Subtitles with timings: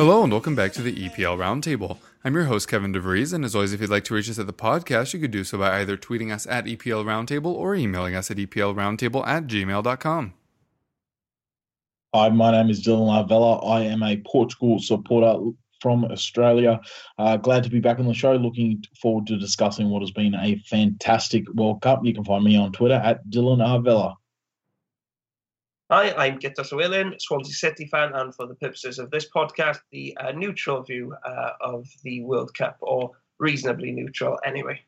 [0.00, 1.98] Hello and welcome back to the EPL Roundtable.
[2.24, 4.46] I'm your host, Kevin DeVries, and as always, if you'd like to reach us at
[4.46, 8.14] the podcast, you could do so by either tweeting us at EPL Roundtable or emailing
[8.14, 10.32] us at EPLRoundtable at gmail.com.
[12.14, 13.62] Hi, my name is Dylan Arvela.
[13.68, 15.38] I am a Portugal supporter
[15.82, 16.80] from Australia.
[17.18, 18.32] Uh, glad to be back on the show.
[18.32, 22.00] Looking forward to discussing what has been a fantastic World Cup.
[22.04, 24.14] You can find me on Twitter at Dylan Arvela.
[25.92, 30.16] Hi, I'm Guto Llewelyn, Swansea City fan, and for the purposes of this podcast, the
[30.20, 34.80] uh, neutral view uh, of the World Cup, or reasonably neutral anyway.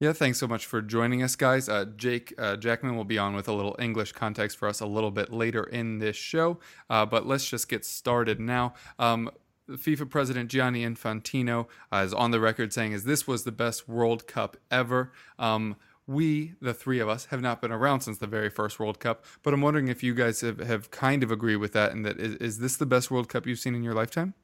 [0.00, 1.68] Yeah, thanks so much for joining us, guys.
[1.68, 4.86] Uh, Jake uh, Jackmann will be on with a little English context for us a
[4.86, 8.72] little bit later in this show, uh, but let's just get started now.
[8.98, 9.30] Um,
[9.70, 13.90] FIFA president Gianni Infantino uh, is on the record saying, "As this was the best
[13.90, 18.26] World Cup ever." Um, we, the three of us, have not been around since the
[18.26, 21.56] very first World Cup, but I'm wondering if you guys have, have kind of agreed
[21.56, 23.94] with that and that is, is this the best World Cup you've seen in your
[23.94, 24.34] lifetime?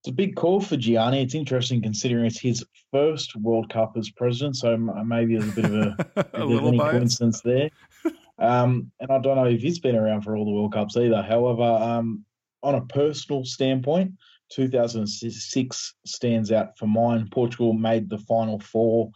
[0.00, 1.22] It's a big call for Gianni.
[1.22, 5.64] It's interesting considering it's his first World Cup as president, so maybe there's a bit
[5.66, 7.70] of a, a little coincidence there.
[8.40, 11.20] Um, and I don't know if he's been around for all the World Cups either.
[11.20, 12.24] However, um,
[12.62, 14.12] on a personal standpoint,
[14.50, 17.28] 2006 stands out for mine.
[17.30, 19.10] Portugal made the final four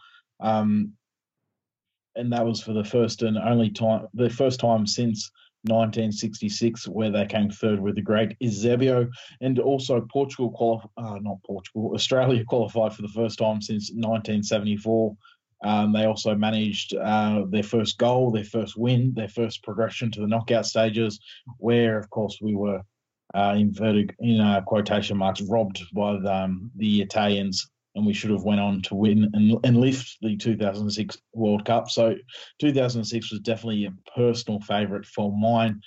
[0.45, 0.93] um,
[2.15, 5.31] and that was for the first and only time, the first time since
[5.63, 9.09] 1966 where they came third with the great Eusebio,
[9.41, 15.17] and also Portugal qualified, uh, not Portugal, Australia qualified for the first time since 1974.
[15.65, 20.21] Um, they also managed uh, their first goal, their first win, their first progression to
[20.21, 21.19] the knockout stages,
[21.57, 22.83] where of course we were
[23.35, 28.31] uh, inverted in uh, quotation marks robbed by the, um, the Italians and we should
[28.31, 31.89] have went on to win and, and lift the 2006 World Cup.
[31.91, 32.15] So
[32.61, 35.81] 2006 was definitely a personal favourite for mine.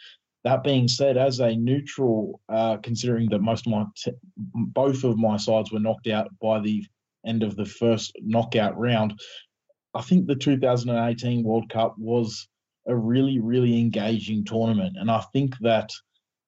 [0.44, 4.14] That being said, as a neutral, uh, considering that most of my t-
[4.54, 6.86] both of my sides were knocked out by the
[7.26, 9.20] end of the first knockout round,
[9.94, 12.48] I think the 2018 World Cup was
[12.88, 15.90] a really, really engaging tournament, and I think that.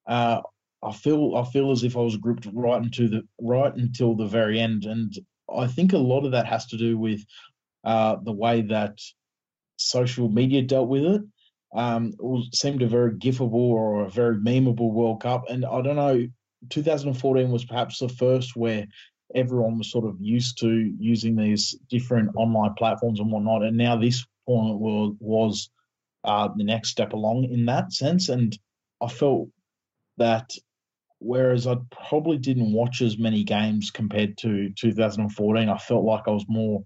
[0.08, 0.42] Uh,
[0.82, 4.26] I feel I feel as if I was grouped right into the right until the
[4.26, 5.14] very end, and
[5.56, 7.24] I think a lot of that has to do with
[7.84, 9.00] uh, the way that
[9.78, 11.22] social media dealt with it.
[11.74, 15.96] Um, it seemed a very gifable or a very memeable World Cup, and I don't
[15.96, 16.28] know.
[16.70, 18.86] 2014 was perhaps the first where
[19.34, 23.96] everyone was sort of used to using these different online platforms and whatnot, and now
[23.96, 25.70] this tournament was, was
[26.24, 28.30] uh, the next step along in that sense.
[28.30, 28.58] And
[29.02, 29.50] I felt
[30.18, 30.52] that
[31.20, 31.76] whereas I
[32.08, 35.70] probably didn't watch as many games compared to 2014.
[35.70, 36.84] I felt like I was more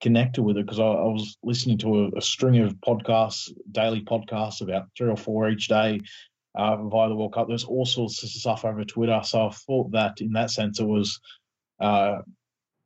[0.00, 4.02] connected with it because I, I, was listening to a, a, string of podcasts, daily
[4.02, 6.00] podcasts, about three or four each day
[6.54, 7.48] uh, via the World Cup.
[7.48, 10.86] There's all sorts of stuff over Twitter, so I thought that in that sense it
[10.86, 11.18] was
[11.80, 12.18] uh,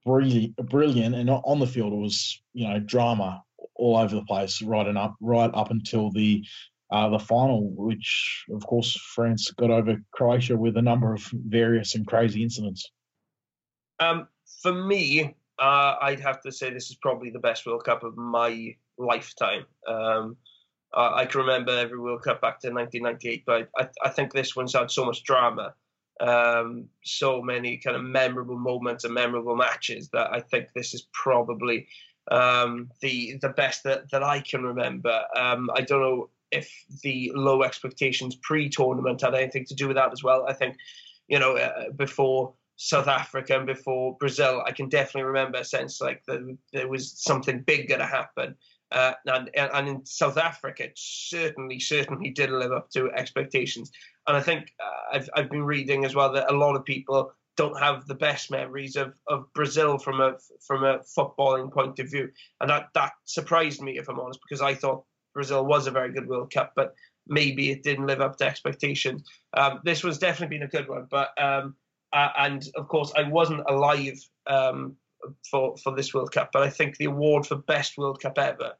[0.05, 3.43] brilliant, brilliant, and on the field it was you know drama
[3.75, 6.45] all over the place, right and up, right up until the
[6.91, 11.95] uh, the final, which of course France got over Croatia with a number of various
[11.95, 12.91] and crazy incidents.
[14.01, 14.29] Um,
[14.63, 18.17] for me, uh, I'd have to say this is probably the best World Cup of
[18.17, 19.67] my lifetime.
[19.87, 20.37] Um,
[20.93, 24.75] I can remember every World Cup back to 1998, but I, I think this one's
[24.75, 25.75] had so much drama,
[26.19, 31.07] um, so many kind of memorable moments and memorable matches that I think this is
[31.13, 31.87] probably
[32.33, 35.23] um, the the best that, that I can remember.
[35.37, 36.71] Um, I don't know if
[37.03, 40.47] the low expectations pre-tournament had anything to do with that as well.
[40.49, 40.77] I think,
[41.29, 46.01] you know, uh, before South Africa and before Brazil, I can definitely remember a sense
[46.01, 48.57] like the, there was something big going to happen.
[48.93, 53.93] Uh, and and in South Africa, it certainly certainly did live up to expectations.
[54.27, 57.33] And I think uh, I've I've been reading as well that a lot of people
[57.57, 60.37] don't have the best memories of, of Brazil from a
[60.67, 62.31] from a footballing point of view,
[62.61, 65.05] and that that surprised me if I'm honest because I thought
[65.35, 66.95] Brazil was a very good World Cup, but
[67.27, 69.23] maybe it didn't live up to expectations.
[69.57, 71.75] Um, this was definitely been a good one, but um,
[72.13, 74.97] uh, and of course I wasn't alive um,
[75.51, 78.73] for for this World Cup, but I think the award for best World Cup ever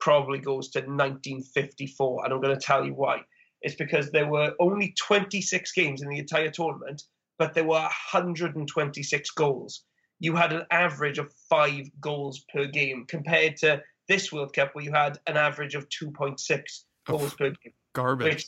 [0.00, 3.20] probably goes to 1954, and I'm going to tell you why.
[3.62, 7.02] It's because there were only 26 games in the entire tournament,
[7.38, 9.82] but there were 126 goals.
[10.20, 14.84] You had an average of five goals per game compared to this World Cup where
[14.84, 16.62] you had an average of 2.6
[17.06, 17.72] goals per game.
[17.94, 18.46] Garbage.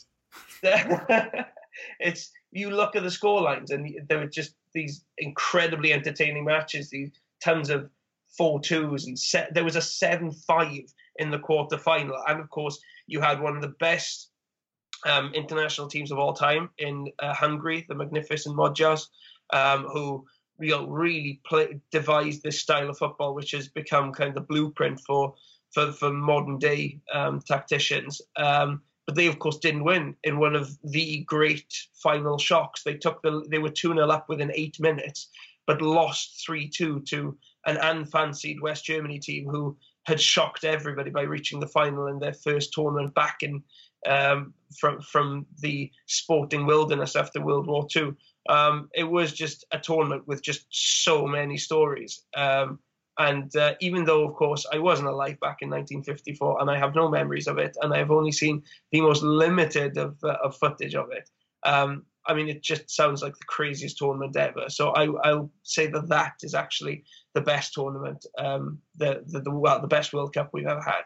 [1.99, 6.89] It's you look at the score lines and there were just these incredibly entertaining matches,
[6.89, 7.11] these
[7.43, 7.89] tons of
[8.37, 10.83] four twos and set, there was a seven five
[11.17, 14.29] in the quarter final, and of course you had one of the best
[15.05, 19.09] um, international teams of all time in uh, Hungary, the magnificent Magyars,
[19.51, 20.25] um, who
[20.61, 24.41] you know, really play, devised this style of football, which has become kind of the
[24.41, 25.35] blueprint for
[25.71, 28.21] for, for modern day um, tacticians.
[28.35, 32.83] Um, but they, of course, didn't win in one of the great final shocks.
[32.83, 35.29] They took the they were two 0 up within eight minutes,
[35.65, 41.21] but lost three two to an unfancied West Germany team who had shocked everybody by
[41.21, 43.63] reaching the final in their first tournament back in
[44.07, 48.15] um, from from the sporting wilderness after World War II.
[48.49, 52.23] Um, it was just a tournament with just so many stories.
[52.35, 52.79] Um,
[53.17, 56.95] and uh, even though, of course, I wasn't alive back in 1954 and I have
[56.95, 60.57] no memories of it, and I have only seen the most limited of, uh, of
[60.57, 61.29] footage of it,
[61.63, 64.65] um, I mean, it just sounds like the craziest tournament ever.
[64.69, 67.03] So I, will say that that is actually
[67.33, 71.03] the best tournament, um, the, the, the, well, the best World Cup we've ever had.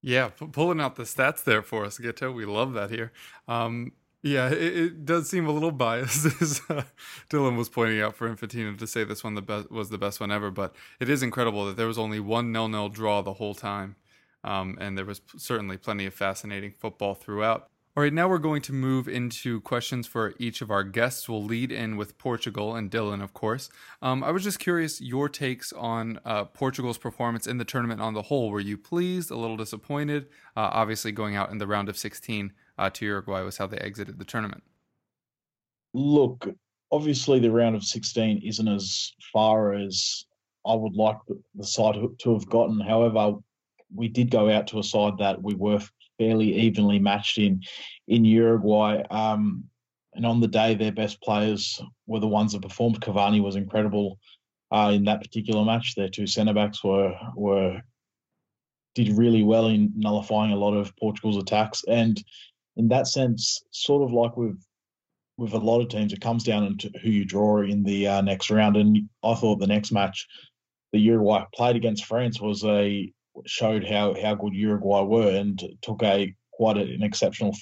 [0.00, 2.32] Yeah, p- pulling out the stats there for us, Guto.
[2.34, 3.12] We love that here.
[3.48, 6.84] Um, yeah, it, it, does seem a little biased, as uh,
[7.28, 10.20] Dylan was pointing out for Infantino to say this one the best was the best
[10.20, 10.50] one ever.
[10.50, 13.96] But it is incredible that there was only one nil-nil draw the whole time,
[14.44, 17.68] um, and there was certainly plenty of fascinating football throughout.
[17.94, 21.28] All right, now we're going to move into questions for each of our guests.
[21.28, 23.68] We'll lead in with Portugal and Dylan, of course.
[24.00, 28.14] Um, I was just curious your takes on uh, Portugal's performance in the tournament on
[28.14, 28.50] the whole.
[28.50, 30.28] Were you pleased, a little disappointed?
[30.56, 33.78] Uh, obviously, going out in the round of 16 uh, to Uruguay was how they
[33.78, 34.62] exited the tournament.
[35.94, 36.48] Look,
[36.90, 40.24] obviously, the round of 16 isn't as far as
[40.66, 41.18] I would like
[41.54, 42.80] the side to have gotten.
[42.80, 43.36] However,
[43.94, 45.80] we did go out to a side that we were
[46.18, 47.62] fairly evenly matched in
[48.08, 49.02] in Uruguay.
[49.10, 49.64] Um,
[50.14, 53.00] and on the day, their best players were the ones that performed.
[53.00, 54.18] Cavani was incredible
[54.70, 55.94] uh, in that particular match.
[55.94, 57.80] Their two centre backs were were
[58.94, 61.82] did really well in nullifying a lot of Portugal's attacks.
[61.88, 62.22] And
[62.76, 64.58] in that sense, sort of like with
[65.38, 68.20] with a lot of teams, it comes down to who you draw in the uh,
[68.20, 68.76] next round.
[68.76, 70.26] And I thought the next match,
[70.92, 73.12] the Uruguay played against France, was a
[73.46, 77.52] showed how how good Uruguay were and took a quite an exceptional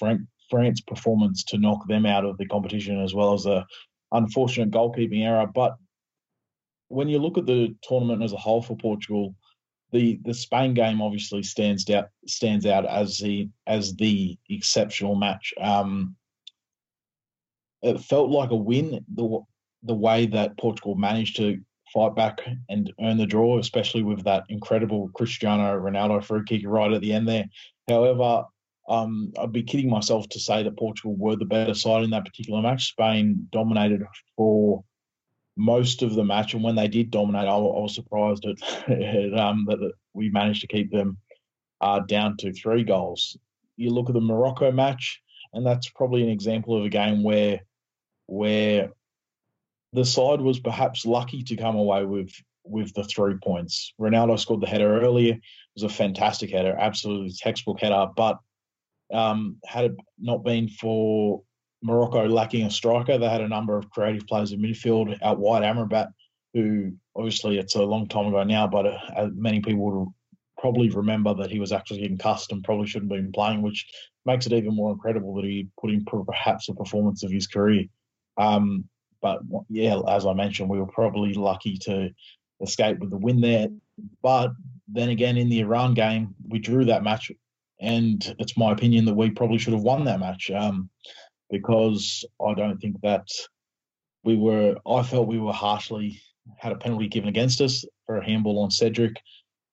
[0.51, 3.65] France performance to knock them out of the competition as well as a
[4.13, 5.47] unfortunate goalkeeping error.
[5.47, 5.77] But
[6.89, 9.35] when you look at the tournament as a whole for Portugal,
[9.93, 15.53] the the Spain game obviously stands out stands out as the as the exceptional match.
[15.61, 16.17] Um,
[17.83, 19.41] it felt like a win the
[19.83, 21.59] the way that Portugal managed to
[21.93, 26.93] fight back and earn the draw, especially with that incredible Cristiano Ronaldo free kick right
[26.93, 27.47] at the end there.
[27.89, 28.45] However,
[28.89, 32.25] um, I'd be kidding myself to say that Portugal were the better side in that
[32.25, 32.91] particular match.
[32.91, 34.03] Spain dominated
[34.37, 34.85] for
[35.57, 39.39] most of the match, and when they did dominate, I, I was surprised at, at
[39.39, 41.19] um, that we managed to keep them
[41.81, 43.37] uh, down to three goals.
[43.77, 45.21] You look at the Morocco match,
[45.53, 47.61] and that's probably an example of a game where
[48.27, 48.91] where
[49.93, 52.33] the side was perhaps lucky to come away with
[52.65, 53.93] with the three points.
[54.01, 55.35] Ronaldo scored the header earlier.
[55.35, 55.41] It
[55.75, 58.07] was a fantastic header, absolutely textbook header.
[58.17, 58.39] But
[59.13, 61.43] um, had it not been for
[61.83, 65.17] Morocco lacking a striker, they had a number of creative players in midfield.
[65.23, 66.09] Out wide, Amrabat,
[66.55, 70.09] who obviously it's a long time ago now, but uh, many people would
[70.59, 73.87] probably remember that he was actually getting cussed and probably shouldn't have been playing, which
[74.27, 77.85] makes it even more incredible that he put in perhaps a performance of his career.
[78.37, 78.85] Um,
[79.23, 82.11] but yeah, as I mentioned, we were probably lucky to
[82.63, 83.69] escape with the win there.
[84.23, 84.53] But
[84.89, 87.31] then again, in the Iran game, we drew that match,
[87.81, 90.91] and it's my opinion that we probably should have won that match um,
[91.51, 93.27] because I don't think that
[94.25, 94.77] we were.
[94.87, 96.21] I felt we were harshly
[96.59, 99.17] had a penalty given against us for a handball on Cedric.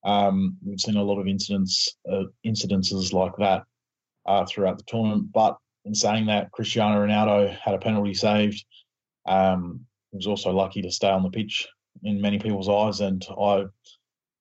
[0.04, 3.64] Um, we've seen a lot of incidents, uh, incidences like that
[4.26, 5.32] uh, throughout the tournament.
[5.34, 8.64] But in saying that, Cristiano Ronaldo had a penalty saved
[9.28, 11.68] um, he was also lucky to stay on the pitch
[12.04, 13.66] in many people's eyes, and I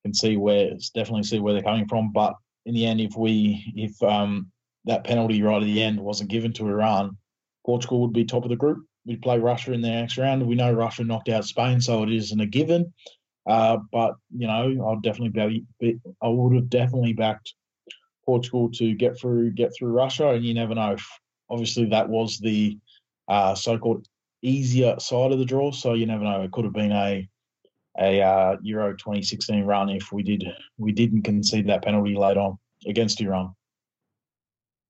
[0.04, 2.12] can see where definitely see where they're coming from.
[2.12, 4.50] But in the end, if we if um,
[4.84, 7.16] that penalty right at the end wasn't given to Iran,
[7.66, 8.86] Portugal would be top of the group.
[9.04, 10.46] We'd play Russia in the next round.
[10.46, 12.94] We know Russia knocked out Spain, so it isn't a given.
[13.44, 17.54] Uh, but you know, I'll definitely be, I would have definitely backed
[18.24, 20.96] Portugal to get through get through Russia, and you never know.
[21.50, 22.78] Obviously, that was the
[23.28, 24.06] uh, so-called
[24.42, 25.70] easier side of the draw.
[25.70, 26.42] So you never know.
[26.42, 27.28] It could have been a
[27.98, 30.44] a uh, Euro 2016 run if we did
[30.78, 33.54] we didn't concede that penalty late on against Iran.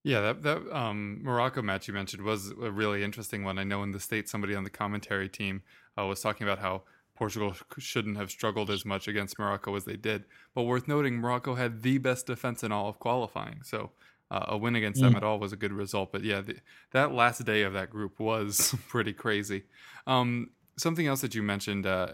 [0.07, 3.59] Yeah, that that um, Morocco match you mentioned was a really interesting one.
[3.59, 5.63] I know in the state somebody on the commentary team
[5.99, 6.85] uh, was talking about how
[7.17, 10.23] Portugal shouldn't have struggled as much against Morocco as they did.
[10.55, 13.63] But worth noting, Morocco had the best defense in all of qualifying.
[13.65, 13.91] So
[14.31, 15.17] uh, a win against them mm.
[15.17, 16.13] at all was a good result.
[16.13, 16.55] But yeah, the,
[16.93, 19.65] that last day of that group was pretty crazy.
[20.07, 22.13] Um, something else that you mentioned, uh,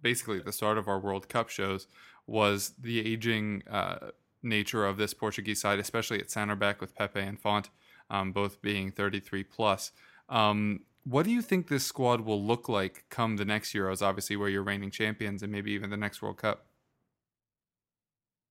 [0.00, 1.88] basically at the start of our World Cup shows,
[2.26, 4.12] was the aging uh,
[4.44, 7.70] nature of this Portuguese side, especially at center back with Pepe and Fonte,
[8.10, 9.92] um, both being 33 plus.
[10.28, 14.36] Um, what do you think this squad will look like come the next Euros, obviously,
[14.36, 16.66] where you're reigning champions and maybe even the next World Cup?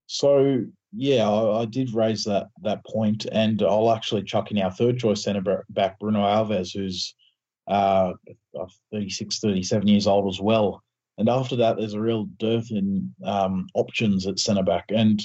[0.06, 4.70] So yeah, I, I, did raise that that point, and I'll actually chuck in our
[4.70, 7.16] third choice centre back, Bruno Alves, who's
[7.68, 8.14] uh,
[8.92, 10.84] 36, 37 years old as well.
[11.18, 14.86] And after that, there's a real dearth in um, options at centre back.
[14.90, 15.22] And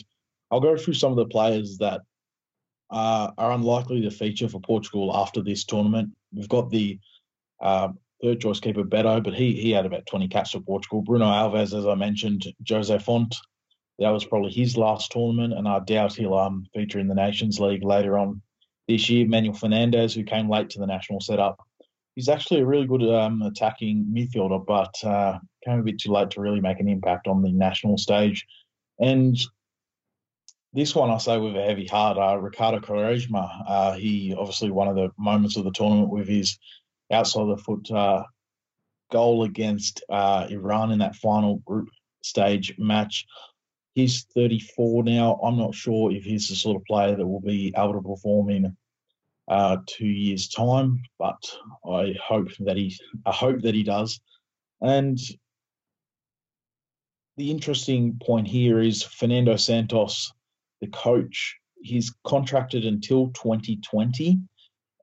[0.50, 2.02] I'll go through some of the players that
[2.90, 6.10] uh, are unlikely to feature for Portugal after this tournament.
[6.32, 6.98] We've got the
[7.60, 7.88] uh,
[8.22, 11.02] third choice keeper Beto, but he he had about 20 caps for Portugal.
[11.02, 13.36] Bruno Alves, as I mentioned, Jose Fonte,
[13.98, 17.60] that was probably his last tournament, and I doubt he'll um, feature in the Nations
[17.60, 18.40] League later on
[18.86, 19.26] this year.
[19.26, 21.58] Manuel Fernandes, who came late to the national setup,
[22.14, 26.30] he's actually a really good um, attacking midfielder, but uh, came a bit too late
[26.30, 28.46] to really make an impact on the national stage.
[28.98, 29.36] And
[30.78, 33.64] this one I say with a heavy heart, uh, Ricardo Quaresma.
[33.66, 36.56] Uh, he obviously one of the moments of the tournament with his
[37.10, 38.22] outside the foot uh,
[39.10, 41.88] goal against uh, Iran in that final group
[42.22, 43.26] stage match.
[43.94, 45.40] He's 34 now.
[45.42, 48.50] I'm not sure if he's the sort of player that will be able to perform
[48.50, 48.76] in
[49.48, 51.42] uh, two years' time, but
[51.90, 54.20] I hope that he I hope that he does.
[54.80, 55.18] And
[57.36, 60.32] the interesting point here is Fernando Santos,
[60.80, 61.56] the coach.
[61.80, 64.38] He's contracted until 2020,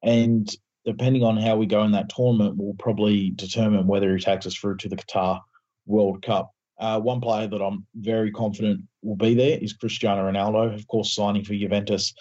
[0.04, 0.50] and
[0.86, 4.56] depending on how we go in that tournament, will probably determine whether he takes us
[4.56, 5.42] through to the Qatar
[5.86, 6.52] World Cup.
[6.78, 11.16] Uh, one player that I'm very confident will be there is Cristiano Ronaldo, of course,
[11.16, 12.14] signing for Juventus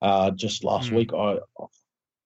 [0.00, 0.96] uh, just last mm.
[0.96, 1.12] week.
[1.12, 1.38] I,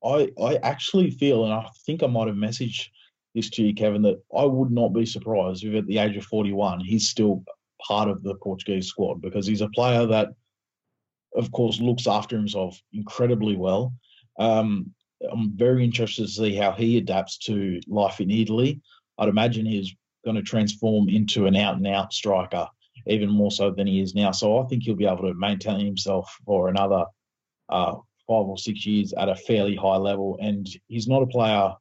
[0.05, 2.89] I, I actually feel, and I think I might have messaged
[3.35, 6.25] this to you, Kevin, that I would not be surprised if at the age of
[6.25, 7.45] 41 he's still
[7.87, 10.29] part of the Portuguese squad because he's a player that,
[11.35, 13.93] of course, looks after himself incredibly well.
[14.39, 14.95] Um,
[15.31, 18.81] I'm very interested to see how he adapts to life in Italy.
[19.19, 19.95] I'd imagine he's
[20.25, 22.67] going to transform into an out and out striker,
[23.07, 24.31] even more so than he is now.
[24.31, 27.05] So I think he'll be able to maintain himself for another
[27.69, 27.93] uh,
[28.27, 30.39] five or six years at a fairly high level.
[30.41, 31.75] And he's not a player.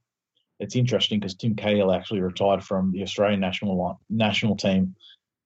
[0.60, 4.96] It's interesting because Tim Cahill actually retired from the Australian national national team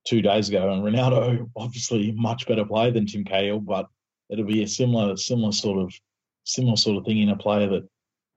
[0.06, 3.88] two days ago, and Ronaldo obviously much better player than Tim Cahill, but
[4.30, 5.94] it'll be a similar similar sort of
[6.46, 7.88] similar sort of thing in a player that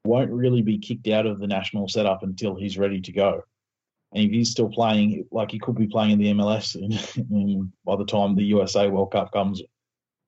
[0.04, 3.42] won't really be kicked out of the national setup until he's ready to go.
[4.12, 7.72] And if he's still playing, like he could be playing in the MLS in, in,
[7.84, 9.62] by the time the USA World Cup comes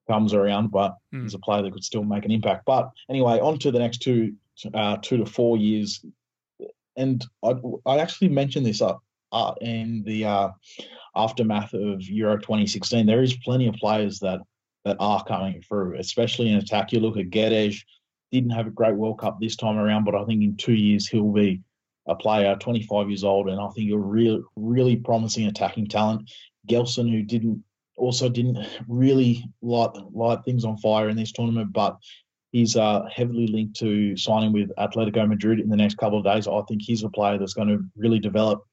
[0.08, 1.22] comes around, but mm.
[1.22, 2.64] he's a player that could still make an impact.
[2.66, 4.34] But anyway, on to the next two
[4.74, 6.04] uh, two to four years.
[6.96, 7.54] And I,
[7.86, 9.00] I actually mentioned this up
[9.30, 10.48] uh, in the uh,
[11.14, 13.06] aftermath of Euro 2016.
[13.06, 14.40] There is plenty of players that
[14.88, 16.92] that are coming through, especially in attack.
[16.92, 17.76] You look at Guedes,
[18.32, 21.06] didn't have a great World Cup this time around, but I think in two years
[21.06, 21.62] he'll be
[22.06, 26.30] a player, 25 years old, and I think a real, really really promising attacking talent.
[26.68, 27.62] Gelson, who didn't
[27.96, 31.96] also didn't really light light things on fire in this tournament, but
[32.52, 36.48] he's uh, heavily linked to signing with Atletico Madrid in the next couple of days.
[36.48, 38.64] I think he's a player that's going to really develop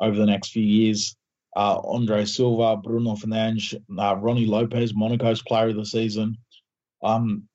[0.00, 1.16] over the next few years.
[1.54, 6.36] Uh, Andre Silva, Bruno Fernandes, uh, Rony Lopes, Monaco's player of the season.
[7.02, 7.48] Um,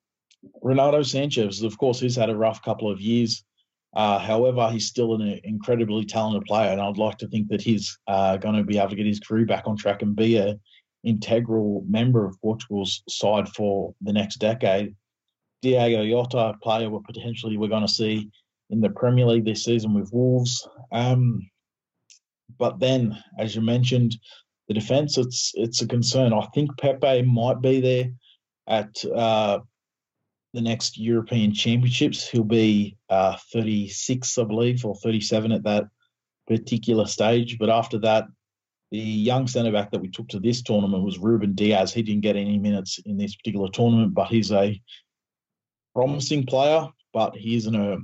[0.62, 3.44] Renato Sanches, of course, he's had a rough couple of years.
[3.94, 7.98] Uh, however, he's still an incredibly talented player, and I'd like to think that he's
[8.06, 10.58] uh, going to be able to get his career back on track and be a
[11.04, 14.94] integral member of Portugal's side for the next decade.
[15.62, 18.30] Diogo Jota, a player we potentially we're going to see
[18.70, 20.68] in the Premier League this season with Wolves.
[20.92, 21.48] Um,
[22.58, 24.16] but then, as you mentioned,
[24.68, 26.32] the defence it's it's a concern.
[26.32, 28.10] I think Pepe might be there
[28.66, 29.60] at uh,
[30.52, 32.28] the next European Championships.
[32.28, 35.84] He'll be uh, 36, I believe, or 37 at that
[36.46, 37.58] particular stage.
[37.58, 38.26] But after that,
[38.90, 41.92] the young centre back that we took to this tournament was Ruben Dias.
[41.92, 44.80] He didn't get any minutes in this particular tournament, but he's a
[45.94, 46.88] promising player.
[47.14, 47.98] But he isn't a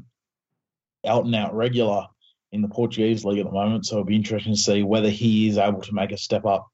[1.06, 2.06] out and out regular
[2.54, 3.84] in the Portuguese league at the moment.
[3.84, 6.68] So it'll be interesting to see whether he is able to make a step up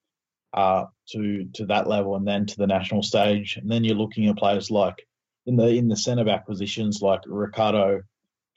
[0.52, 3.56] uh, to to that level and then to the national stage.
[3.56, 5.06] And then you're looking at players like
[5.46, 8.02] in the in the centre back positions like Ricardo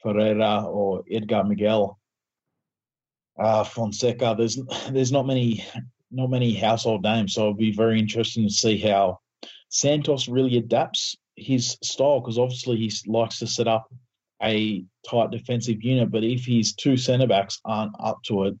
[0.02, 1.98] Ferreira or Edgar Miguel
[3.38, 4.34] uh, Fonseca.
[4.36, 4.58] There's
[4.90, 5.64] there's not many
[6.10, 9.20] not many household names, so it'll be very interesting to see how
[9.70, 13.88] Santos really adapts his style because obviously he likes to set up
[14.42, 16.10] a tight defensive unit.
[16.10, 18.54] But if his two centre backs aren't up to it,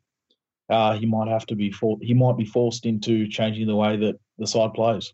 [0.70, 3.96] uh, he might have to be for, he might be forced into changing the way
[3.96, 5.12] that the side plays.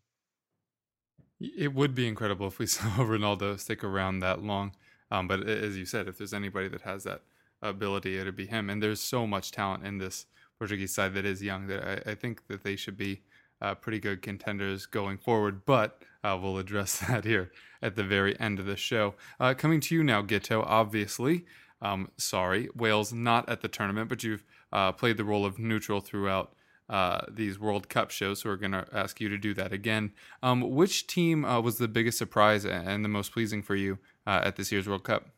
[1.40, 4.72] It would be incredible if we saw Ronaldo stick around that long.
[5.10, 7.22] Um, but as you said, if there's anybody that has that
[7.62, 8.70] ability, it'd be him.
[8.70, 10.26] And there's so much talent in this
[10.58, 13.22] Portuguese side that is young that I, I think that they should be
[13.60, 15.64] uh, pretty good contenders going forward.
[15.64, 17.50] But uh, we'll address that here
[17.82, 19.14] at the very end of the show.
[19.38, 20.64] Uh, coming to you now, Guto.
[20.66, 21.44] Obviously,
[21.82, 26.00] um, sorry, Wales not at the tournament, but you've uh, played the role of neutral
[26.00, 26.54] throughout.
[26.88, 30.10] Uh, these World Cup shows, so we're going to ask you to do that again.
[30.42, 34.56] Um, which team uh, was the biggest surprise and the most pleasing for you at
[34.56, 35.28] this year's World Cup?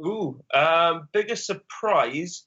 [0.00, 2.46] Ooh, um, biggest surprise,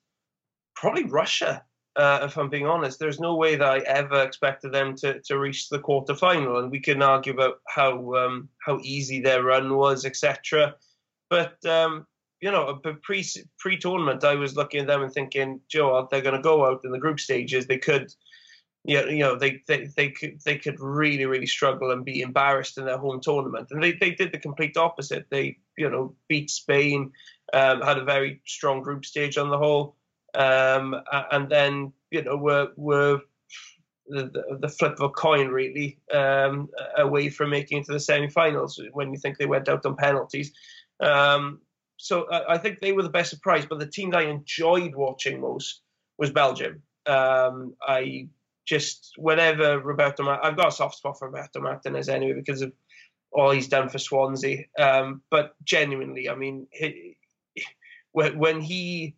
[0.75, 1.63] probably Russia.
[1.95, 5.37] Uh, if I'm being honest, there's no way that I ever expected them to, to
[5.37, 10.03] reach the quarterfinal, and we can argue about how um, how easy their run was,
[10.03, 10.75] etc.
[11.29, 12.07] But um,
[12.41, 13.25] you know, pre
[13.57, 16.81] pre tournament, I was looking at them and thinking, Joe, they're going to go out
[16.83, 17.67] in the group stages.
[17.67, 18.13] They could,
[18.83, 22.77] yeah, you know, they, they they could they could really really struggle and be embarrassed
[22.77, 25.27] in their home tournament, and they they did the complete opposite.
[25.29, 27.13] They you know beat Spain,
[27.53, 29.95] um, had a very strong group stage on the whole,
[30.35, 30.95] um,
[31.31, 33.21] and then you know were were
[34.07, 38.81] the, the, flip of a coin really um, away from making it to the semi-finals
[38.91, 40.51] when you think they went out on penalties.
[40.99, 41.61] Um,
[41.97, 43.65] so I, I, think they were the best surprise.
[43.65, 45.81] But the team that I enjoyed watching most
[46.17, 46.81] was Belgium.
[47.05, 48.27] Um, I
[48.65, 52.73] just whenever Roberto, I've got a soft spot for Roberto Martinez anyway because of
[53.31, 54.65] all he's done for Swansea.
[54.77, 57.17] Um, but genuinely, I mean, he,
[58.13, 59.15] when he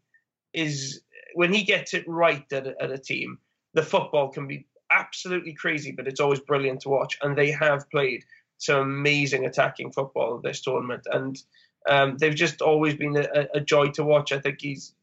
[0.53, 1.01] is
[1.36, 3.39] when he gets it right at a, at a team,
[3.74, 7.17] the football can be absolutely crazy, but it's always brilliant to watch.
[7.21, 8.24] And they have played
[8.58, 11.38] some amazing attacking football this tournament, and
[11.89, 14.32] um, they've just always been a, a, joy to watch.
[14.32, 14.93] I think he's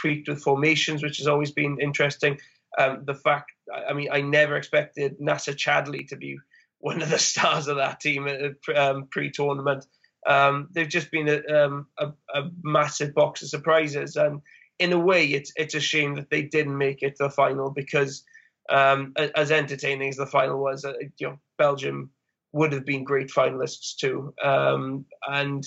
[0.00, 2.38] tweaked with formations, which has always been interesting.
[2.78, 3.50] Um, the fact,
[3.88, 6.38] I mean, I never expected Nacer Chadli to be
[6.78, 8.28] one of the stars of that team
[8.76, 9.86] um, pre-tournament.
[10.24, 14.42] Um, they've just been a, um, a, a, massive box of surprises, and
[14.80, 17.70] in a way, it's it's a shame that they didn't make it to the final
[17.70, 18.24] because,
[18.70, 22.10] um, as entertaining as the final was, uh, you know, Belgium
[22.52, 25.64] would have been great finalists too, um, and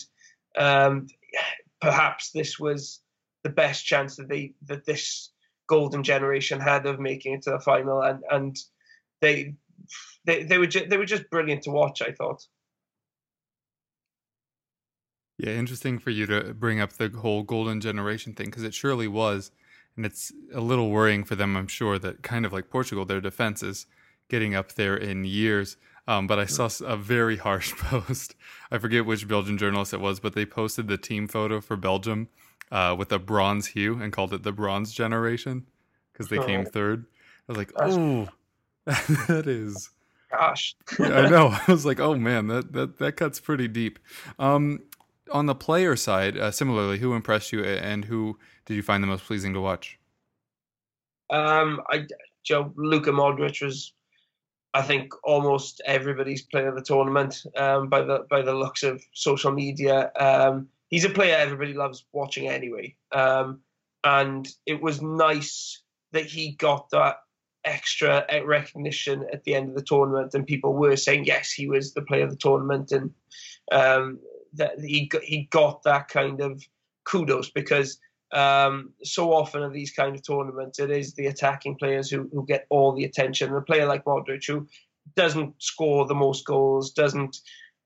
[0.57, 1.07] um,
[1.79, 3.01] perhaps this was
[3.43, 5.31] the best chance that they that this
[5.67, 8.57] golden generation had of making it to the final, and and
[9.21, 9.53] they
[10.25, 12.01] they they were ju- they were just brilliant to watch.
[12.01, 12.43] I thought.
[15.43, 19.09] Yeah, interesting for you to bring up the whole golden generation thing because it surely
[19.09, 19.51] was,
[19.97, 21.57] and it's a little worrying for them.
[21.57, 23.85] I'm sure that kind of like Portugal, their defense is
[24.29, 25.75] getting up there in years.
[26.07, 28.35] Um, but I saw a very harsh post.
[28.71, 32.29] I forget which Belgian journalist it was, but they posted the team photo for Belgium
[32.71, 35.65] uh, with a bronze hue and called it the Bronze Generation
[36.13, 37.05] because they came third.
[37.49, 38.29] I was like, oh,
[38.85, 39.89] that is.
[40.31, 40.75] Gosh.
[40.99, 41.49] I know.
[41.67, 43.99] I was like, oh man, that that that cuts pretty deep.
[44.39, 44.79] Um,
[45.31, 49.07] on the player side, uh, similarly, who impressed you and who did you find the
[49.07, 49.99] most pleasing to watch?
[51.29, 52.05] Um, I
[52.43, 53.93] Joe Luka Modric was
[54.73, 59.03] I think almost everybody's player of the tournament um, by the by the looks of
[59.13, 60.11] social media.
[60.19, 63.61] Um, he's a player everybody loves watching anyway, um,
[64.03, 65.81] and it was nice
[66.11, 67.17] that he got that
[67.65, 71.93] extra recognition at the end of the tournament, and people were saying yes, he was
[71.93, 73.11] the player of the tournament, and
[73.71, 74.19] um,
[74.55, 76.63] that he got, he got that kind of
[77.05, 77.99] kudos because
[78.33, 82.45] um, so often in these kind of tournaments, it is the attacking players who, who
[82.45, 83.49] get all the attention.
[83.49, 84.67] And a player like Modric, who
[85.15, 87.37] doesn't score the most goals, doesn't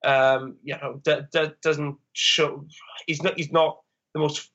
[0.06, 2.65] um, you know, d- d- doesn't show.
[3.08, 3.38] He's not.
[3.38, 3.80] He's not
[4.13, 4.49] the most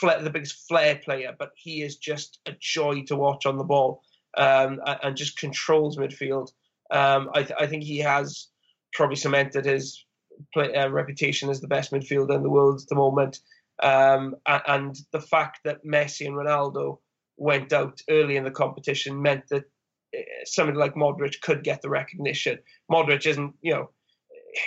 [0.00, 3.64] flair, the biggest flair player, but he is just a joy to watch on the
[3.64, 4.02] ball
[4.36, 6.50] um, and just controls midfield.
[6.90, 8.48] Um, I, th- I, think he has
[8.94, 10.04] probably cemented his
[10.52, 13.40] play, uh, reputation as the best midfielder in the world at the moment.
[13.82, 16.98] Um, and the fact that Messi and Ronaldo
[17.36, 19.64] went out early in the competition meant that
[20.14, 22.58] eh, somebody like Modric could get the recognition.
[22.90, 23.90] Modric isn't, you know,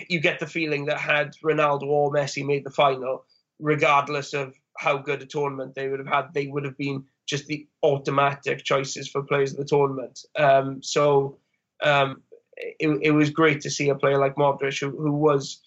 [0.08, 3.26] you get the feeling that had Ronaldo or Messi made the final,
[3.60, 7.48] regardless of how good a tournament they would have had, they would have been just
[7.48, 10.20] the automatic choices for players of the tournament.
[10.38, 11.38] Um, so
[11.84, 12.22] um,
[12.62, 15.62] it, it, was great to see a player like Modric, who, who was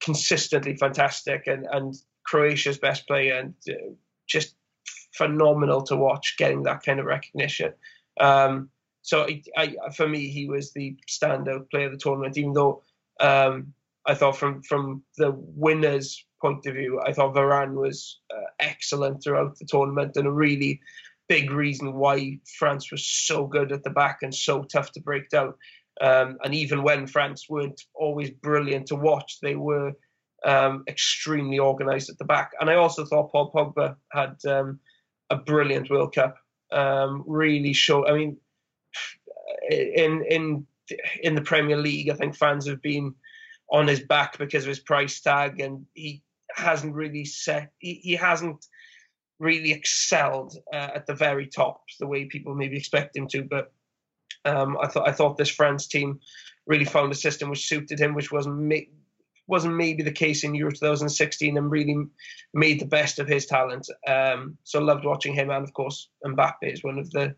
[0.00, 3.92] consistently fantastic and, and Croatia's best player and uh,
[4.26, 4.54] just
[5.14, 7.72] phenomenal to watch getting that kind of recognition.
[8.20, 8.70] Um,
[9.02, 12.82] so I, I, for me, he was the standout player of the tournament, even though
[13.20, 13.72] um,
[14.06, 19.22] I thought from from the winners' point of view, I thought Varane was uh, excellent
[19.22, 20.80] throughout the tournament and a really
[21.28, 25.28] big reason why France was so good at the back and so tough to break
[25.28, 25.54] down.
[26.00, 29.92] Um, and even when France weren't always brilliant to watch, they were
[30.44, 32.52] um, extremely organised at the back.
[32.60, 34.80] And I also thought Paul Pogba had um,
[35.30, 36.36] a brilliant World Cup.
[36.70, 38.06] Um, really show.
[38.06, 38.36] I mean,
[39.70, 40.66] in in
[41.22, 43.14] in the Premier League, I think fans have been
[43.70, 46.22] on his back because of his price tag, and he
[46.54, 47.72] hasn't really set.
[47.78, 48.66] He, he hasn't
[49.38, 53.42] really excelled uh, at the very top the way people maybe expect him to.
[53.44, 53.72] But
[54.44, 56.20] um, I thought I thought this France team
[56.66, 58.76] really found a system which suited him, which wasn't ma-
[59.46, 61.96] wasn't maybe the case in Euro 2016, and really
[62.52, 63.88] made the best of his talent.
[64.06, 67.34] Um, so loved watching him, and of course Mbappe is one of the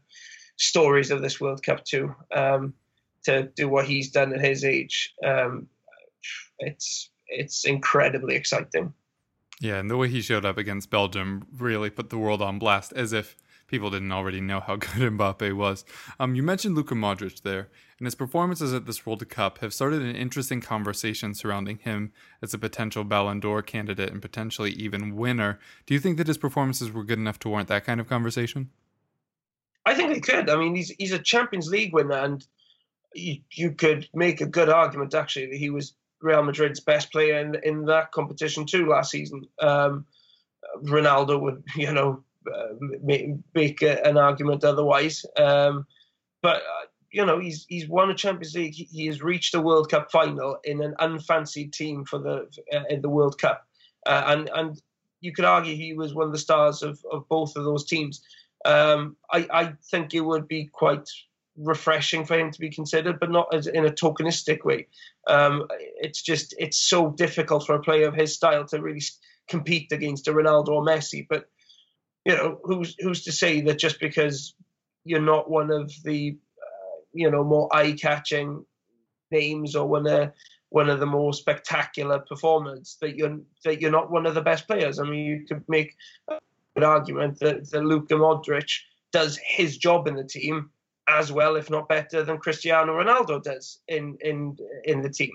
[0.56, 2.14] stories of this World Cup too.
[2.34, 2.74] Um,
[3.24, 5.68] to do what he's done at his age, um,
[6.58, 8.92] it's it's incredibly exciting.
[9.60, 12.92] Yeah, and the way he showed up against Belgium really put the world on blast,
[12.94, 13.36] as if
[13.70, 15.84] people didn't already know how good Mbappe was.
[16.18, 20.02] Um, you mentioned Luka Modric there, and his performances at this World Cup have started
[20.02, 25.58] an interesting conversation surrounding him as a potential Ballon d'Or candidate and potentially even winner.
[25.86, 28.70] Do you think that his performances were good enough to warrant that kind of conversation?
[29.86, 30.50] I think they could.
[30.50, 32.46] I mean, he's he's a Champions League winner, and
[33.14, 37.38] you, you could make a good argument actually that he was Real Madrid's best player
[37.38, 39.46] in in that competition too last season.
[39.58, 40.06] Um,
[40.82, 42.22] Ronaldo would, you know,
[43.02, 45.24] make, make an argument otherwise.
[45.36, 45.86] Um,
[46.42, 48.74] but uh, you know, he's he's won a Champions League.
[48.74, 52.84] He, he, has reached a World Cup final in an unfancied team for the uh,
[52.88, 53.66] in the World Cup,
[54.06, 54.80] uh, and and
[55.20, 58.22] you could argue he was one of the stars of, of both of those teams.
[58.64, 61.08] Um, I, I think it would be quite
[61.56, 64.86] refreshing for him to be considered, but not as in a tokenistic way.
[65.26, 69.02] Um, it's just it's so difficult for a player of his style to really
[69.48, 71.26] compete against a Ronaldo or Messi.
[71.28, 71.48] But
[72.24, 74.54] you know, who's who's to say that just because
[75.04, 78.64] you're not one of the uh, you know more eye-catching
[79.30, 80.32] names or one of
[80.68, 84.66] one of the more spectacular performers that you're that you're not one of the best
[84.66, 84.98] players.
[84.98, 85.96] I mean, you could make
[86.76, 88.70] an argument that, that Luka Modric
[89.12, 90.70] does his job in the team
[91.08, 95.32] as well, if not better, than Cristiano Ronaldo does in in in the team.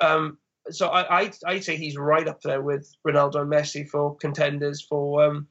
[0.00, 0.38] Um,
[0.70, 4.80] so I, I I'd say he's right up there with Ronaldo and Messi for contenders
[4.80, 5.48] for um,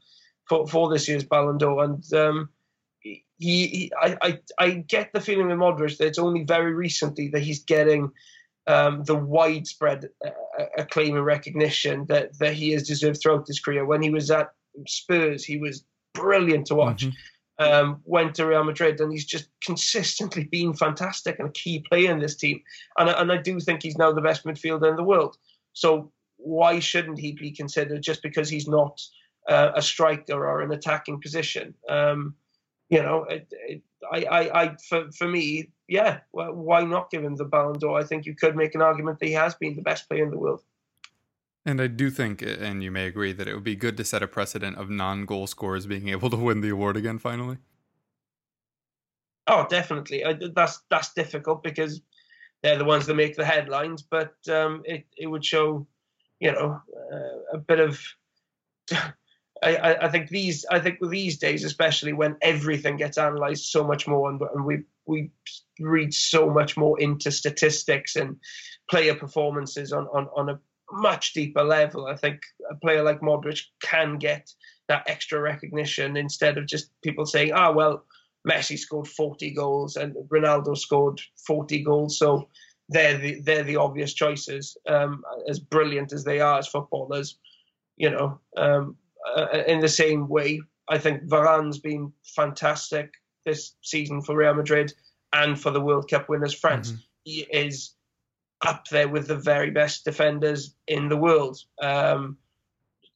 [0.47, 1.83] for for this year's Ballon d'Or.
[1.83, 2.49] And um,
[2.99, 7.29] he, he I, I I get the feeling with Modric that it's only very recently
[7.29, 8.11] that he's getting
[8.67, 13.85] um, the widespread uh, acclaim and recognition that that he has deserved throughout his career.
[13.85, 14.51] When he was at
[14.87, 15.83] Spurs, he was
[16.13, 17.05] brilliant to watch.
[17.05, 17.15] Mm-hmm
[17.59, 22.11] um, went to Real Madrid, and he's just consistently been fantastic and a key player
[22.11, 22.61] in this team.
[22.97, 25.37] And, and I do think he's now the best midfielder in the world.
[25.73, 29.01] So why shouldn't he be considered just because he's not
[29.47, 31.73] uh, a striker or an attacking position?
[31.89, 32.35] Um,
[32.89, 33.81] you know, it, it,
[34.11, 37.99] I, I, I, for, for me, yeah, well, why not give him the Ballon d'Or?
[37.99, 40.31] I think you could make an argument that he has been the best player in
[40.31, 40.63] the world.
[41.65, 44.23] And I do think, and you may agree, that it would be good to set
[44.23, 47.57] a precedent of non goal scorers being able to win the award again finally.
[49.47, 50.23] Oh, definitely.
[50.55, 52.01] That's that's difficult because
[52.63, 55.85] they're the ones that make the headlines, but um, it it would show,
[56.39, 56.81] you know,
[57.13, 58.01] uh, a bit of.
[59.63, 64.07] I, I think these I think these days, especially when everything gets analysed so much
[64.07, 65.31] more, and, and we we
[65.79, 68.37] read so much more into statistics and
[68.89, 70.59] player performances on on, on a
[70.91, 72.07] much deeper level.
[72.07, 74.51] I think a player like Modric can get
[74.87, 78.05] that extra recognition instead of just people saying, "Ah, oh, well,
[78.47, 82.49] Messi scored 40 goals and Ronaldo scored 40 goals, so
[82.89, 87.37] they're the they're the obvious choices." Um, as brilliant as they are as footballers,
[87.97, 88.97] you know, um,
[89.35, 93.13] uh, in the same way, I think Varane's been fantastic
[93.45, 94.93] this season for Real Madrid
[95.33, 96.91] and for the World Cup winners France.
[96.91, 97.01] Mm-hmm.
[97.23, 97.93] He is
[98.65, 102.37] up there with the very best defenders in the world, um,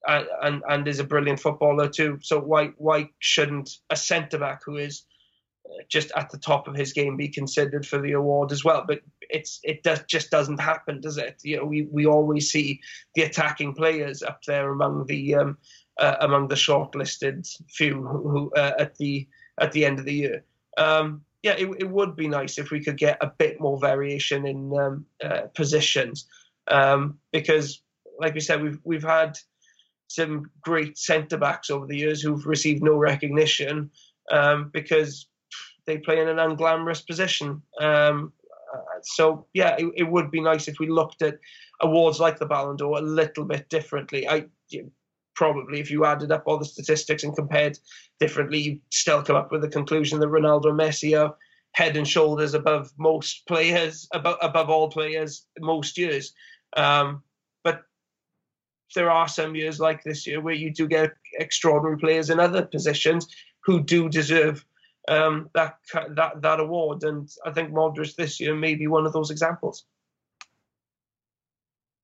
[0.06, 2.18] and, and, and is a brilliant footballer too.
[2.22, 5.04] So why why shouldn't a centre back who is
[5.66, 8.84] uh, just at the top of his game be considered for the award as well?
[8.86, 11.40] But it's it does just doesn't happen, does it?
[11.42, 12.80] You know, we, we always see
[13.14, 15.58] the attacking players up there among the um,
[16.02, 19.26] uh, among the shortlisted few who, uh, at the
[19.58, 20.44] at the end of the year.
[20.76, 24.46] Um, yeah, it, it would be nice if we could get a bit more variation
[24.46, 26.26] in um, uh, positions
[26.68, 27.82] um, because,
[28.18, 29.38] like we said, we've we've had
[30.08, 33.90] some great centre backs over the years who've received no recognition
[34.30, 35.26] um, because
[35.86, 37.62] they play in an unglamorous position.
[37.80, 38.32] Um,
[39.02, 41.38] so yeah, it, it, would be nice if we looked at
[41.80, 44.28] awards like the Ballon d'Or a little bit differently.
[44.28, 44.46] I
[45.34, 47.78] probably if you added up all the statistics and compared
[48.20, 51.34] differently, you still come up with the conclusion that Ronaldo and Messi are
[51.72, 56.32] head and shoulders above most players, above above all players most years.
[56.76, 57.22] Um,
[57.64, 57.82] but
[58.94, 62.62] there are some years like this year where you do get extraordinary players in other
[62.62, 63.26] positions
[63.64, 64.64] who do deserve
[65.08, 65.76] um, that
[66.10, 69.84] that that award, and I think Modric this year may be one of those examples.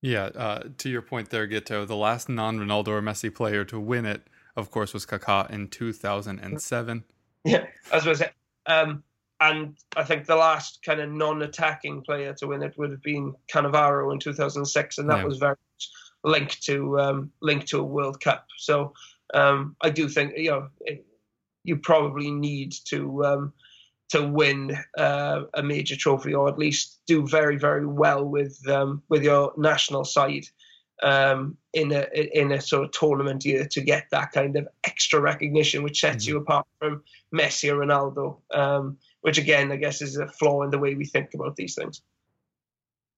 [0.01, 4.07] Yeah, uh, to your point there, Guto, the last non-Ronaldo or Messi player to win
[4.07, 4.23] it,
[4.57, 7.05] of course, was Kaká in 2007.
[7.45, 8.31] Yeah, as I say,
[8.67, 9.03] um,
[9.41, 13.35] and I think the last kind of non-attacking player to win it would have been
[13.53, 15.25] Cannavaro in 2006, and that yeah.
[15.25, 15.57] was very
[16.25, 18.47] linked to um, linked to a World Cup.
[18.57, 18.93] So
[19.35, 21.07] um, I do think you know it,
[21.65, 23.53] you probably need to um,
[24.11, 29.03] to win uh, a major trophy or at least do very very well with um,
[29.09, 30.45] with your national side
[31.03, 35.21] um, in a in a sort of tournament year to get that kind of extra
[35.21, 36.37] recognition which sets mm-hmm.
[36.37, 37.03] you apart from
[37.35, 41.05] Messi or Ronaldo um, which again I guess is a flaw in the way we
[41.05, 42.03] think about these things.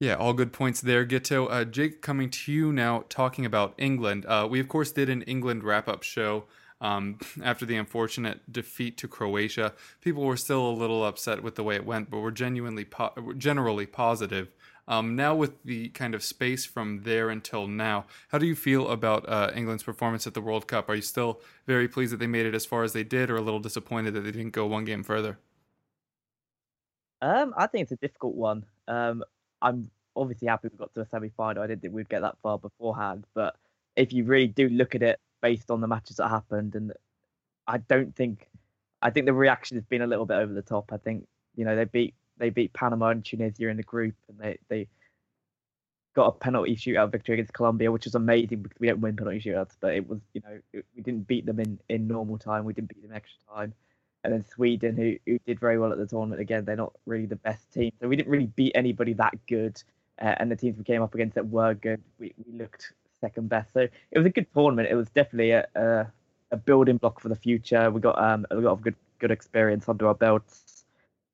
[0.00, 1.46] Yeah, all good points there, Guto.
[1.50, 4.24] Uh, Jake, coming to you now, talking about England.
[4.24, 6.44] Uh, we, of course, did an England wrap up show
[6.80, 9.72] um, after the unfortunate defeat to Croatia.
[10.00, 13.34] People were still a little upset with the way it went, but were genuinely po-
[13.36, 14.52] generally positive.
[14.88, 18.88] Um, now, with the kind of space from there until now, how do you feel
[18.88, 20.88] about uh, England's performance at the World Cup?
[20.88, 23.36] Are you still very pleased that they made it as far as they did, or
[23.36, 25.38] a little disappointed that they didn't go one game further?
[27.22, 28.64] Um, I think it's a difficult one.
[28.88, 29.22] Um,
[29.62, 31.62] I'm obviously happy we got to a semi final.
[31.62, 33.54] I didn't think we'd get that far beforehand, but
[33.94, 36.74] if you really do look at it based on the matches that happened.
[36.74, 36.92] And
[37.66, 38.48] I don't think,
[39.02, 40.92] I think the reaction has been a little bit over the top.
[40.92, 41.26] I think
[41.56, 44.88] you know they beat they beat Panama and Tunisia in the group, and they they
[46.14, 49.40] got a penalty shootout victory against Colombia, which was amazing because we don't win penalty
[49.40, 52.64] shootouts, but it was you know it, we didn't beat them in in normal time,
[52.64, 53.74] we didn't beat them extra time.
[54.22, 57.24] And then Sweden, who, who did very well at the tournament, again, they're not really
[57.24, 57.90] the best team.
[58.00, 59.82] So we didn't really beat anybody that good.
[60.20, 63.48] Uh, and the teams we came up against that were good, we, we looked second
[63.48, 63.72] best.
[63.72, 64.88] So it was a good tournament.
[64.90, 66.06] It was definitely a, a,
[66.52, 67.90] a building block for the future.
[67.90, 70.84] We got um, a lot of good good experience under our belts.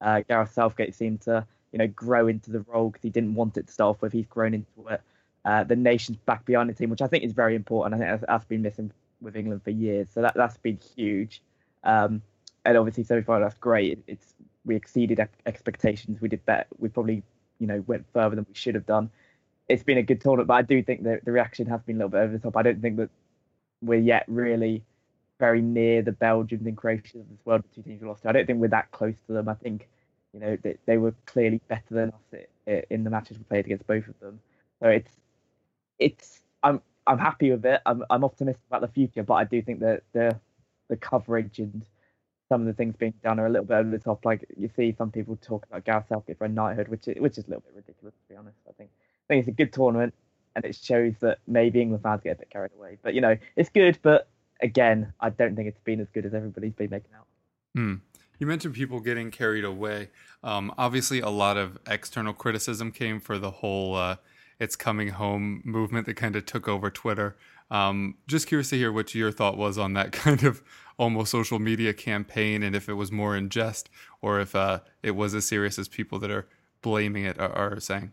[0.01, 3.57] Uh, Gareth Southgate seemed to you know grow into the role because he didn't want
[3.57, 4.13] it to start off with.
[4.13, 5.01] He's grown into it.
[5.45, 7.95] Uh, the nation's back behind the team, which I think is very important.
[7.95, 11.41] I think that's, that's been missing with England for years, so that that's been huge.
[11.85, 12.23] Um,
[12.65, 14.03] and obviously so far that's great.
[14.07, 16.21] It's we exceeded expectations.
[16.21, 16.67] We did better.
[16.79, 17.23] We probably
[17.59, 19.11] you know went further than we should have done
[19.69, 21.99] it's been a good tournament, but I do think that the reaction has been a
[21.99, 22.57] little bit over the top.
[22.57, 23.11] I don't think that
[23.83, 24.83] we're yet really
[25.39, 28.29] very near the Belgians and Croatians this World the two teams we lost to.
[28.29, 29.49] I don't think we're that close to them.
[29.49, 29.89] I think,
[30.33, 33.87] you know, they, they were clearly better than us in the matches we played against
[33.87, 34.41] both of them.
[34.81, 35.11] So it's,
[35.99, 37.81] it's, I'm, I'm happy with it.
[37.87, 40.39] I'm, I'm optimistic about the future, but I do think that the,
[40.89, 41.85] the coverage and
[42.49, 44.25] some of the things being done are a little bit over the top.
[44.25, 47.39] Like you see some people talk about Gareth Southgate for a knighthood, which is, which
[47.39, 48.57] is a little bit ridiculous to be honest.
[48.69, 48.91] I think
[49.29, 50.15] I think it's a good tournament,
[50.55, 52.99] and it shows that maybe England fans get a bit carried away.
[53.03, 53.99] But you know, it's good.
[54.03, 54.29] But
[54.63, 57.27] again, I don't think it's been as good as everybody's been making out.
[57.75, 57.95] Hmm.
[58.39, 60.11] You mentioned people getting carried away.
[60.45, 64.17] Um, obviously, a lot of external criticism came for the whole uh,
[64.61, 67.37] "it's coming home" movement that kind of took over Twitter.
[67.71, 70.63] Um, just curious to hear what your thought was on that kind of
[70.99, 73.91] almost social media campaign, and if it was more in jest
[74.23, 76.47] or if uh, it was as serious as people that are
[76.83, 78.13] blaming it are, are saying.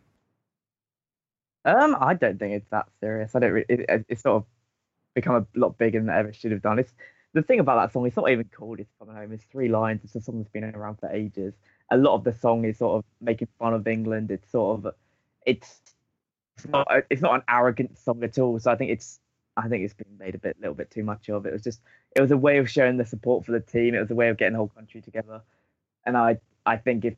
[1.66, 3.36] Um, I don't think it's that serious.
[3.36, 3.52] I don't.
[3.52, 4.46] Re- it, it's sort of
[5.14, 6.80] become a lot bigger than it ever should have done.
[6.80, 6.94] It's
[7.34, 8.06] the thing about that song.
[8.06, 10.02] It's not even called "It's Coming Home." It's three lines.
[10.04, 11.54] It's a song that's been around for ages.
[11.92, 14.32] A lot of the song is sort of making fun of England.
[14.32, 14.94] It's sort of,
[15.46, 15.80] it's,
[16.58, 18.58] it's not, it's not an arrogant song at all.
[18.60, 19.20] So I think it's,
[19.58, 21.46] I think it's been made a bit, little bit too much of.
[21.46, 21.82] It was just,
[22.16, 23.94] it was a way of showing the support for the team.
[23.94, 25.42] It was a way of getting the whole country together.
[26.06, 27.16] And I, I think if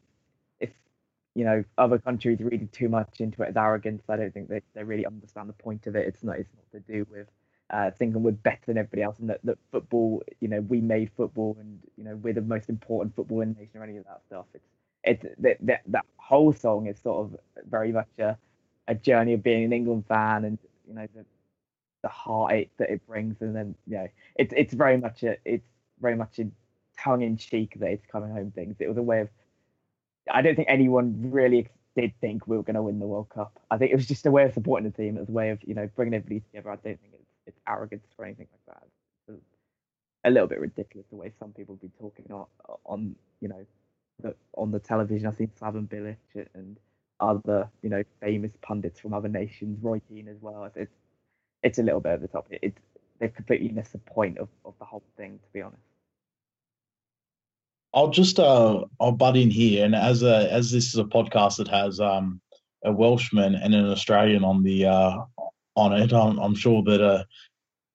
[1.35, 4.03] you know, other countries reading too much into it as arrogance.
[4.09, 6.07] I don't think they, they really understand the point of it.
[6.07, 7.27] It's not it's not to do with
[7.69, 11.11] uh, thinking we're better than everybody else and that, that football, you know, we made
[11.17, 14.05] football and you know we're the most important football in the nation or any of
[14.05, 14.45] that stuff.
[14.53, 14.65] It's
[15.03, 18.37] it's that that, that whole song is sort of very much a,
[18.87, 21.25] a journey of being an England fan and you know the
[22.01, 25.67] the heartache that it brings and then you know it's it's very much a it's
[25.99, 26.47] very much a
[26.97, 28.77] tongue in cheek that it's coming home things.
[28.79, 29.29] It was a way of
[30.31, 33.59] I don't think anyone really did think we were going to win the World Cup.
[33.71, 35.17] I think it was just a way of supporting the team.
[35.17, 36.71] It was a way of you know bringing everybody together.
[36.71, 38.87] I don't think it's, it's arrogance or anything like that.
[39.33, 39.43] It's
[40.25, 42.45] a little bit ridiculous the way some people been talking on,
[42.85, 43.65] on you know
[44.21, 45.27] the, on the television.
[45.27, 46.77] I've seen Slaven Bilic and
[47.19, 50.69] other, you know, famous pundits from other nations, Roy Keane as well.
[50.75, 50.93] It's
[51.63, 52.47] it's a little bit over the top.
[52.51, 52.77] It
[53.19, 55.81] they've completely missed the point of, of the whole thing, to be honest.
[57.95, 61.57] I'll just uh I'll butt in here, and as a as this is a podcast
[61.57, 62.41] that has um
[62.83, 65.17] a Welshman and an Australian on the uh
[65.75, 67.23] on it, I'm, I'm sure that uh,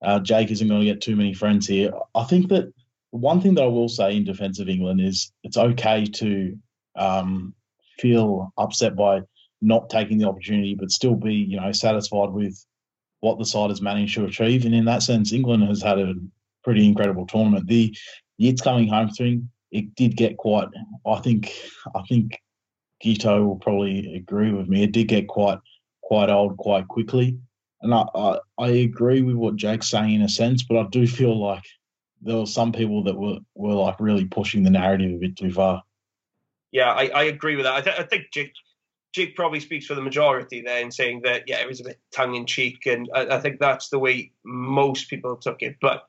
[0.03, 1.93] uh Jake isn't going to get too many friends here.
[2.15, 2.73] I think that
[3.11, 6.59] one thing that I will say in defence of England is it's okay to
[6.97, 7.55] um
[7.99, 9.21] feel upset by
[9.61, 12.65] not taking the opportunity, but still be you know satisfied with
[13.21, 14.65] what the side has managed to achieve.
[14.65, 16.15] And in that sense, England has had a
[16.65, 17.67] pretty incredible tournament.
[17.67, 17.95] The
[18.39, 20.69] it's coming home thing it did get quite.
[21.07, 21.53] I think
[21.95, 22.41] I think
[23.05, 24.83] Guto will probably agree with me.
[24.83, 25.59] It did get quite
[26.03, 27.39] quite old quite quickly,
[27.83, 31.07] and I, I, I agree with what Jake's saying in a sense, but I do
[31.07, 31.65] feel like
[32.23, 35.53] there were some people that were were like really pushing the narrative a bit too
[35.53, 35.83] far.
[36.73, 37.75] Yeah, I, I agree with that.
[37.75, 38.53] I, th- I think Jake,
[39.13, 41.99] Jake probably speaks for the majority there in saying that yeah, it was a bit
[42.13, 45.77] tongue in cheek, and I, I, think that's the way most people took it.
[45.81, 46.05] But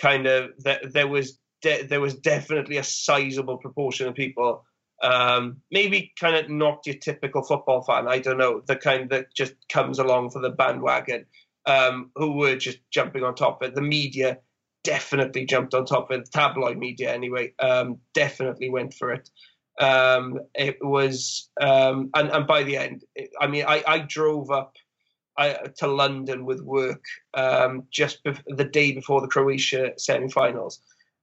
[0.00, 4.64] kind of that there was de- there was definitely a sizable proportion of people,
[5.02, 8.08] um, maybe kind of not your typical football fan.
[8.08, 11.26] I don't know the kind that just comes along for the bandwagon,
[11.66, 13.74] um, who were just jumping on top of it.
[13.74, 14.38] The media
[14.84, 16.30] definitely jumped on top of it.
[16.32, 19.28] Tabloid media, anyway, um, definitely went for it.
[19.78, 24.50] Um, it was, um, and, and by the end, it, I mean, I, I drove
[24.50, 24.74] up
[25.36, 30.80] I, to London with work um, just the day before the Croatia semi-finals,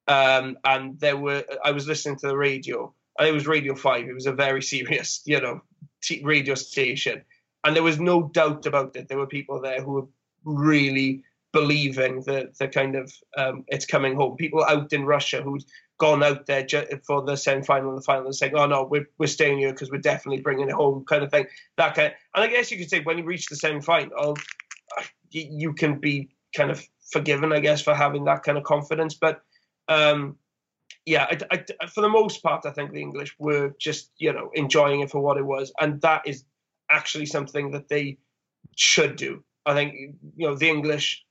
[0.08, 4.08] um, and there were I was listening to the radio, and it was Radio Five.
[4.08, 5.62] It was a very serious, you know,
[6.02, 7.24] t- radio station,
[7.64, 9.08] and there was no doubt about it.
[9.08, 10.08] There were people there who were
[10.44, 14.36] really believing that the kind of um, it's coming home.
[14.36, 15.64] People out in Russia who'd
[16.00, 16.66] gone out there
[17.06, 19.92] for the semi-final and the final and saying, "Oh no, we're we're staying here because
[19.92, 21.46] we're definitely bringing it home," kind of thing.
[21.78, 24.38] That kind, of, and I guess you could say when you reach the semi-final,
[25.30, 29.14] you, you can be kind of forgiven, I guess, for having that kind of confidence,
[29.14, 29.42] but
[29.88, 30.38] um,
[31.06, 34.50] yeah, I, I, for the most part, I think the English were just you know
[34.54, 36.44] enjoying it for what it was, and that is
[36.90, 38.18] actually something that they
[38.76, 39.44] should do.
[39.66, 39.94] I think
[40.38, 41.24] you know the English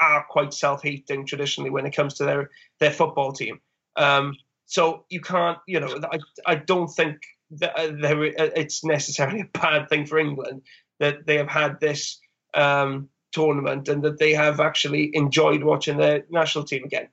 [0.00, 3.60] are quite self-hating traditionally when it comes to their their football team.
[3.96, 4.34] Um,
[4.66, 9.40] so you can't, you know, I I don't think that uh, there uh, it's necessarily
[9.54, 10.62] a bad thing for England
[11.00, 12.18] that they have had this
[12.54, 17.08] um, tournament and that they have actually enjoyed watching their national team again.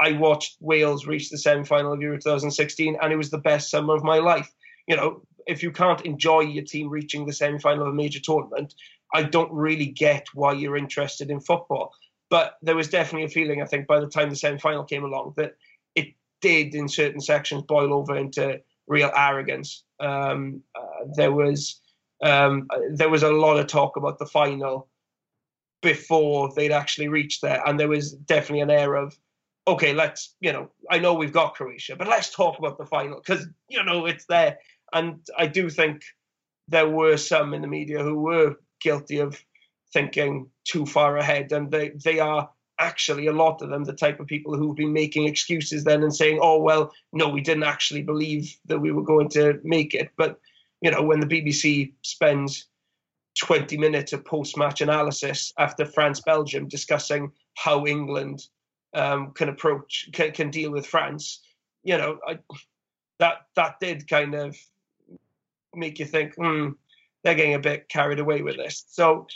[0.00, 3.70] I watched Wales reach the semi final of Euro 2016, and it was the best
[3.70, 4.52] summer of my life.
[4.86, 8.20] You know, if you can't enjoy your team reaching the semi final of a major
[8.20, 8.74] tournament,
[9.14, 11.92] I don't really get why you're interested in football.
[12.28, 15.04] But there was definitely a feeling, I think, by the time the semi final came
[15.04, 15.54] along, that
[15.94, 16.08] it
[16.40, 19.84] did, in certain sections, boil over into real arrogance.
[20.00, 21.80] Um, uh, there was
[22.22, 24.88] um, there was a lot of talk about the final
[25.82, 29.16] before they'd actually reached there, and there was definitely an air of
[29.68, 33.18] okay, let's, you know, I know we've got Croatia, but let's talk about the final
[33.18, 34.58] because, you know, it's there.
[34.92, 36.02] And I do think
[36.68, 39.42] there were some in the media who were guilty of
[39.92, 41.52] thinking too far ahead.
[41.52, 42.48] And they, they are
[42.78, 46.14] actually, a lot of them, the type of people who've been making excuses then and
[46.14, 50.10] saying, oh, well, no, we didn't actually believe that we were going to make it.
[50.16, 50.38] But,
[50.80, 52.68] you know, when the BBC spends
[53.40, 58.46] 20 minutes of post match analysis after France Belgium discussing how England
[58.94, 61.40] um, can approach can, can deal with France.
[61.82, 62.38] You know, I,
[63.18, 64.56] that that did kind of
[65.74, 66.70] make you think, hmm,
[67.22, 68.84] they're getting a bit carried away with this.
[68.88, 69.26] So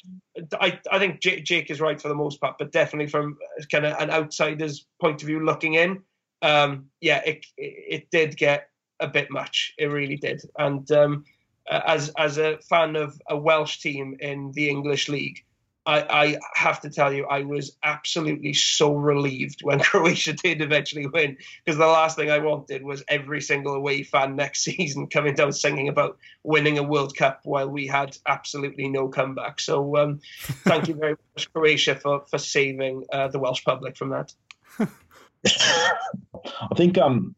[0.61, 3.39] I I think Jake, Jake is right for the most part, but definitely from
[3.71, 6.03] kind of an outsider's point of view looking in,
[6.43, 8.69] um, yeah, it it did get
[9.01, 9.75] a bit much.
[9.79, 10.91] It really did, and.
[10.91, 11.25] Um,
[11.71, 15.45] as as a fan of a Welsh team in the English league,
[15.87, 21.07] I, I, have to tell you, I was absolutely so relieved when Croatia did eventually
[21.07, 25.35] win because the last thing I wanted was every single away fan next season coming
[25.35, 29.59] down singing about winning a World Cup while we had absolutely no comeback.
[29.59, 30.21] So um,
[30.65, 34.35] thank you very much, Croatia, for, for saving uh, the Welsh public from that.
[34.79, 37.35] I think, um,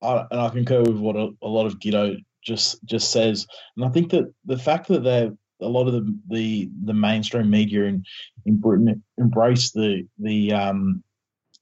[0.00, 3.46] I, and I concur with what a, a lot of Guto just just says,
[3.76, 7.50] and I think that the fact that they're a lot of the the, the mainstream
[7.50, 8.04] media in,
[8.46, 11.02] in Britain embrace the the um,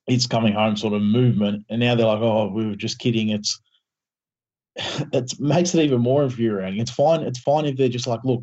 [0.07, 3.30] it's coming home sort of movement, and now they're like, oh, we were just kidding.
[3.30, 3.61] It's
[5.12, 6.80] it makes it even more infuriating.
[6.80, 7.22] It's fine.
[7.22, 8.42] It's fine if they're just like, look,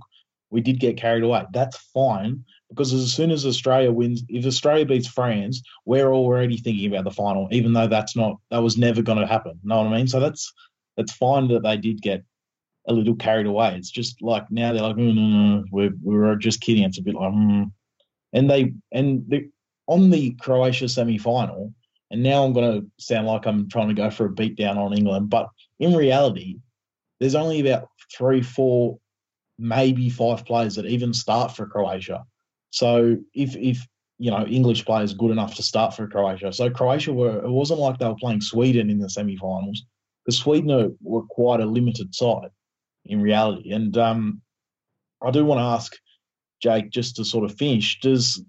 [0.49, 1.45] we did get carried away.
[1.53, 6.91] That's fine because as soon as Australia wins, if Australia beats France, we're already thinking
[6.91, 9.59] about the final, even though that's not that was never going to happen.
[9.63, 10.07] Know what I mean?
[10.07, 10.51] So that's
[10.97, 12.23] that's fine that they did get
[12.87, 13.75] a little carried away.
[13.75, 16.83] It's just like now they're like, no, no, no, we're we're just kidding.
[16.83, 17.71] It's a bit like, mm.
[18.33, 19.49] and they and the
[19.87, 21.73] on the Croatia semi final.
[22.11, 24.77] And now I'm going to sound like I'm trying to go for a beat down
[24.77, 25.47] on England, but
[25.79, 26.57] in reality,
[27.19, 28.99] there's only about three, four,
[29.57, 32.23] maybe five players that even start for Croatia.
[32.69, 33.87] So if if
[34.19, 37.79] you know English players good enough to start for Croatia, so Croatia were it wasn't
[37.79, 39.83] like they were playing Sweden in the semi-finals
[40.23, 42.49] because Sweden were quite a limited side
[43.05, 43.71] in reality.
[43.71, 44.41] And um,
[45.21, 45.95] I do want to ask
[46.61, 47.99] Jake just to sort of finish.
[47.99, 48.43] Does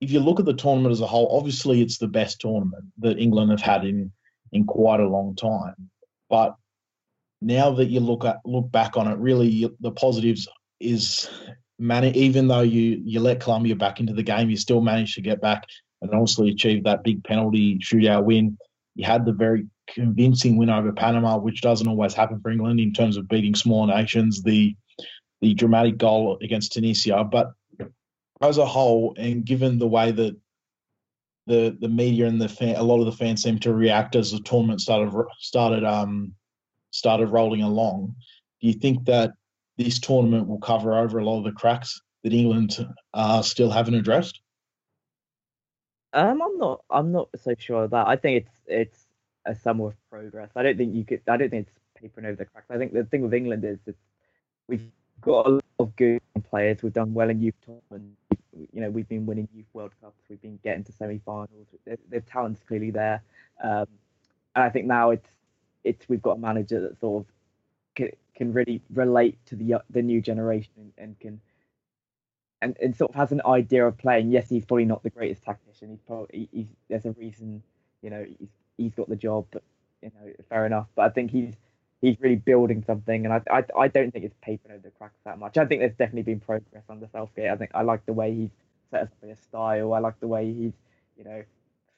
[0.00, 3.18] if you look at the tournament as a whole, obviously it's the best tournament that
[3.18, 4.12] England have had in
[4.52, 5.74] in quite a long time.
[6.28, 6.54] But
[7.40, 10.48] now that you look at look back on it, really the positives
[10.80, 11.28] is
[11.78, 12.04] man.
[12.04, 15.40] Even though you you let Colombia back into the game, you still managed to get
[15.40, 15.64] back
[16.02, 18.56] and obviously achieve that big penalty shootout win.
[18.94, 22.92] You had the very convincing win over Panama, which doesn't always happen for England in
[22.92, 24.42] terms of beating small nations.
[24.42, 24.74] The
[25.40, 27.52] the dramatic goal against Tunisia, but
[28.40, 30.36] as a whole, and given the way that
[31.46, 34.32] the the media and the fan, a lot of the fans seem to react as
[34.32, 36.32] the tournament started started um
[36.90, 38.14] started rolling along,
[38.60, 39.32] do you think that
[39.76, 43.94] this tournament will cover over a lot of the cracks that England uh, still haven't
[43.94, 44.40] addressed?
[46.12, 46.80] Um, I'm not.
[46.88, 48.08] I'm not so sure of that.
[48.08, 49.05] I think it's it's
[49.46, 50.50] a summer of progress.
[50.56, 51.22] I don't think you could.
[51.28, 52.70] I don't think it's papering over the cracks.
[52.70, 53.96] I think the thing with England is that
[54.68, 54.90] we've
[55.20, 56.20] got a lot of good
[56.50, 56.82] players.
[56.82, 58.20] We've done well in youth tournaments.
[58.52, 60.22] You know, we've been winning youth World Cups.
[60.28, 61.66] We've been getting to semi-finals.
[61.84, 63.22] The talent's clearly there,
[63.62, 63.86] um,
[64.54, 65.28] and I think now it's
[65.84, 67.32] it's we've got a manager that sort of
[67.94, 71.40] can, can really relate to the the new generation and, and can
[72.62, 74.30] and, and sort of has an idea of playing.
[74.30, 75.90] Yes, he's probably not the greatest tactician.
[75.90, 77.62] He's probably he's, there's a reason,
[78.02, 79.46] you know, he's he's got the job.
[80.02, 80.86] You know, fair enough.
[80.94, 81.54] But I think he's
[82.00, 85.18] he's really building something, and I I, I don't think it's papering over the cracks
[85.24, 85.58] that much.
[85.58, 87.50] I think there's definitely been progress under Southgate.
[87.50, 88.50] I think I like the way he's
[88.90, 89.92] set up a style.
[89.92, 90.72] I like the way he's
[91.16, 91.42] you know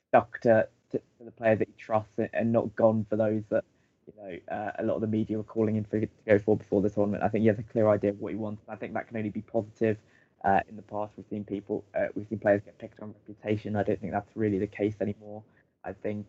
[0.09, 3.43] stuck to, to, to the players that he trusts and, and, not gone for those
[3.51, 3.65] that
[4.07, 6.57] you know uh, a lot of the media were calling him for to go for
[6.57, 7.23] before the tournament.
[7.23, 8.63] I think he has a clear idea of what he wants.
[8.69, 9.99] I think that can only be positive.
[10.45, 13.75] Uh, in the past, we've seen people, uh, we've seen players get picked on reputation.
[13.75, 15.43] I don't think that's really the case anymore.
[15.85, 16.27] I think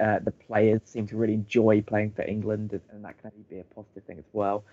[0.00, 3.58] uh, the players seem to really enjoy playing for England, and that can only be
[3.58, 4.64] a positive thing as well.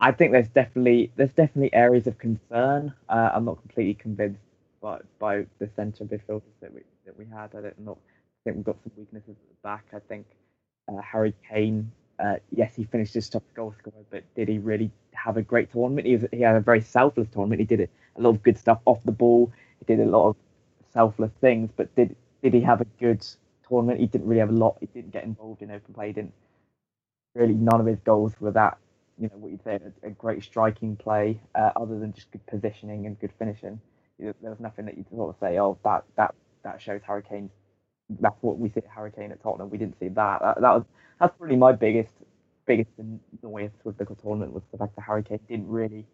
[0.00, 2.92] I think there's definitely there's definitely areas of concern.
[3.08, 4.40] Uh, I'm not completely convinced
[4.80, 7.50] by by the centre midfielders that we that we had.
[7.56, 9.84] I don't not I think we've got some weaknesses at the back.
[9.94, 10.26] I think
[10.88, 11.90] uh, Harry Kane.
[12.18, 15.72] Uh, yes, he finished his top goal scorer, but did he really have a great
[15.72, 16.06] tournament?
[16.06, 17.60] He, was, he had a very selfless tournament.
[17.60, 19.50] He did a lot of good stuff off the ball.
[19.80, 20.36] He did a lot of
[20.92, 23.24] selfless things, but did did he have a good
[23.72, 24.00] tournament.
[24.00, 24.76] He didn't really have a lot.
[24.80, 26.08] He didn't get involved in open play.
[26.08, 26.34] He didn't
[27.34, 27.54] really.
[27.54, 28.78] None of his goals were that.
[29.18, 32.44] You know what you'd say a, a great striking play, uh, other than just good
[32.46, 33.80] positioning and good finishing.
[34.18, 37.50] there was nothing that you'd sort of say, oh, that that that shows Harry Kane.
[38.20, 39.70] That's what we see at Kane at Tottenham.
[39.70, 40.40] We didn't see that.
[40.42, 40.84] That, that was
[41.18, 42.12] that's probably my biggest
[42.66, 42.90] biggest
[43.42, 46.06] annoyance with the tournament was the fact that Harry Kane didn't really.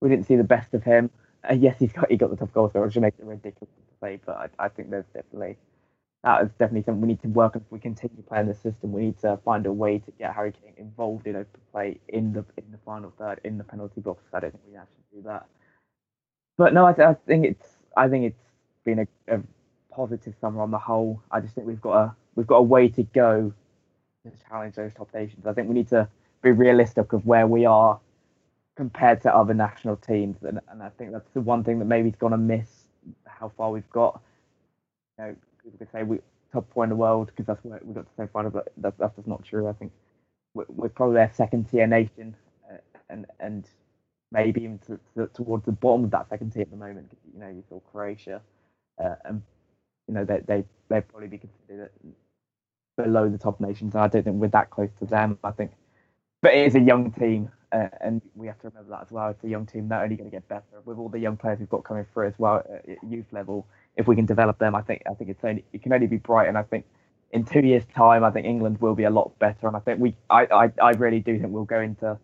[0.00, 1.10] We didn't see the best of him.
[1.48, 3.94] Uh, yes, he's got he got the top goal scorer, which makes it ridiculous to
[4.00, 5.56] say, but I, I think there's definitely
[6.24, 7.62] that is definitely something we need to work on.
[7.62, 10.52] If we continue playing the system, we need to find a way to get Harry
[10.52, 14.24] Kane involved in open play in the in the final third in the penalty box.
[14.32, 15.46] I don't think we actually do that.
[16.56, 18.42] But no, I, I think it's I think it's
[18.84, 19.40] been a, a,
[19.90, 21.22] positive summer on the whole.
[21.30, 23.52] I just think we've got a we've got a way to go
[24.24, 25.46] to challenge those top nations.
[25.46, 26.08] I think we need to
[26.42, 27.98] be realistic of where we are
[28.76, 32.08] compared to other national teams, and, and I think that's the one thing that maybe
[32.08, 32.68] is going to miss
[33.26, 34.20] how far we've got.
[35.18, 35.36] You know,
[35.66, 36.18] people could say we
[36.52, 38.94] top four in the world because that's where we got to semi final, but that,
[38.98, 39.68] that's just not true.
[39.68, 39.92] I think
[40.54, 42.34] we're, we're probably a second tier nation,
[42.72, 42.78] uh,
[43.10, 43.68] and and
[44.32, 47.10] maybe even to, to, towards the bottom of that second tier at the moment.
[47.34, 48.40] You know, you saw Croatia,
[49.02, 49.42] uh, and
[50.08, 51.90] you know they they they'd probably be considered
[52.96, 53.94] below the top nations.
[53.94, 55.38] And I don't think we're that close to them.
[55.42, 55.72] I think,
[56.42, 57.50] but it is a young team.
[57.72, 59.28] Uh, and we have to remember that as well.
[59.28, 61.58] It's a young team, not only going to get better with all the young players
[61.58, 64.82] we've got coming through as well at youth level if we can develop them, I
[64.82, 66.48] think I think it's only it can only be bright.
[66.48, 66.84] And I think
[67.32, 69.66] in two years' time, I think England will be a lot better.
[69.66, 72.18] And I think we, I, I, I really do think we'll go into,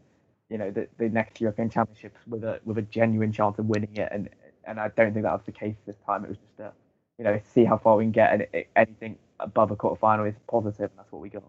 [0.48, 3.96] you know, the, the next European Championships with a with a genuine chance of winning
[3.96, 4.08] it.
[4.12, 4.28] And
[4.64, 6.24] and I don't think that was the case this time.
[6.24, 6.72] It was just a,
[7.18, 10.24] you know, see how far we can get, and it, anything above a quarter final
[10.24, 11.42] is positive, and that's what we got.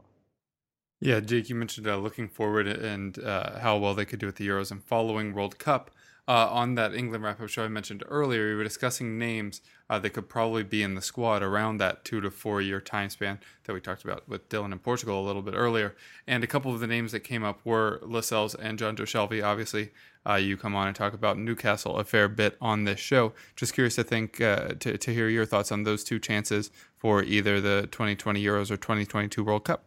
[0.99, 4.37] Yeah, Jake, you mentioned uh, looking forward and uh, how well they could do at
[4.37, 5.91] the Euros and following World Cup.
[6.27, 9.99] Uh, on that England wrap up show I mentioned earlier, we were discussing names uh,
[9.99, 13.39] that could probably be in the squad around that two to four year time span
[13.65, 15.95] that we talked about with Dylan in Portugal a little bit earlier.
[16.25, 19.43] And a couple of the names that came up were Lascelles and Jonjo Shelvey.
[19.43, 19.91] Obviously,
[20.25, 23.33] uh, you come on and talk about Newcastle a fair bit on this show.
[23.57, 27.21] Just curious to think uh, to, to hear your thoughts on those two chances for
[27.21, 29.83] either the 2020 Euros or 2022 World Cup.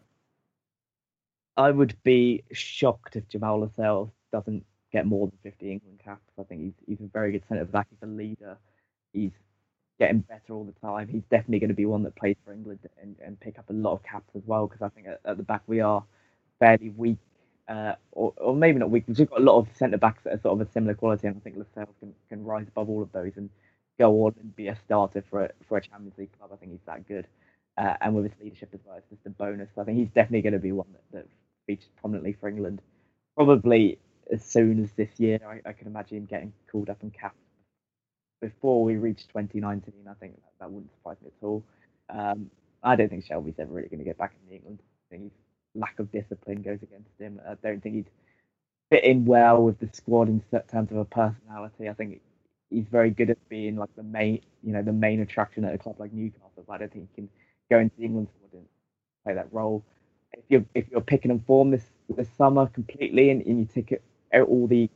[1.56, 4.66] I would be shocked if Jamal Lascelles doesn't
[4.96, 6.32] get more than 50 England caps.
[6.38, 7.86] I think he's he's a very good centre back.
[7.90, 8.56] He's a leader.
[9.12, 9.32] He's
[9.98, 11.08] getting better all the time.
[11.08, 13.72] He's definitely going to be one that plays for England and, and pick up a
[13.72, 14.66] lot of caps as well.
[14.66, 16.02] Because I think at, at, the back we are
[16.58, 17.18] fairly weak,
[17.68, 19.04] uh, or, or maybe not weak.
[19.06, 21.36] We've got a lot of centre backs that are sort of a similar quality, and
[21.36, 23.50] I think Lascelles can, can rise above all of those and
[23.98, 26.50] go on and be a starter for a, for a Champions League club.
[26.52, 27.26] I think he's that good.
[27.78, 29.68] Uh, and with his leadership as well, it's just a bonus.
[29.78, 31.26] I think he's definitely going to be one that, that
[31.66, 32.80] features prominently for England.
[33.34, 33.98] Probably
[34.32, 37.36] as soon as this year, I, I can imagine him getting called up and capped
[38.40, 39.92] before we reach 2019.
[40.08, 41.64] I think that, that wouldn't surprise me at all.
[42.08, 42.50] Um,
[42.82, 44.80] I don't think Shelvey's ever really going to get back in England.
[44.82, 45.32] I think his
[45.74, 47.40] lack of discipline goes against him.
[47.48, 48.10] I don't think he'd
[48.90, 51.88] fit in well with the squad in terms of a personality.
[51.88, 52.20] I think
[52.70, 55.78] he's very good at being like the main, you know, the main attraction at a
[55.78, 56.64] club like Newcastle.
[56.66, 57.28] But I don't think he can
[57.70, 58.66] go into England squad and
[59.24, 59.84] play that role.
[60.32, 63.90] If you're if you're picking and form this this summer completely and, and you take
[63.90, 64.02] it
[64.44, 64.90] all the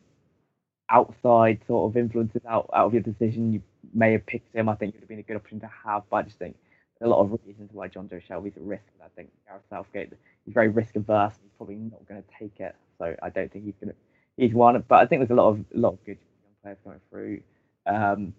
[0.89, 3.63] outside sort of influences out, out of your decision, you
[3.95, 4.69] may have picked him.
[4.69, 6.57] I think it would have been a good option to have, but I just think
[7.03, 8.85] a lot of reasons why John Jonjo Shelvey's at risk.
[9.03, 10.13] I think Gareth Southgate,
[10.45, 11.35] he's very risk averse.
[11.43, 12.75] He's probably not going to take it.
[12.99, 13.97] So I don't think he's going to.
[14.37, 16.79] He's one, but I think there's a lot of a lot of good young players
[16.85, 17.41] coming through.
[17.87, 18.35] Um,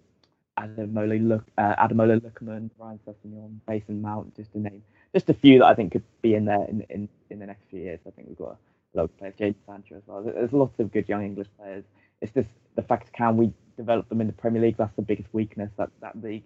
[0.59, 4.83] Ademola look, uh, Ademola Lookman, Ryan Sessegnon, Mason Mount, just to name
[5.13, 7.63] just a few that I think could be in there in in, in the next
[7.69, 7.99] few years.
[8.07, 8.57] I think we've got a
[8.97, 10.23] lot of players, Jadon Sancho as well.
[10.23, 11.83] There's lots of good young English players.
[12.21, 14.77] It's just the fact can we develop them in the Premier League?
[14.77, 16.43] That's the biggest weakness that that league.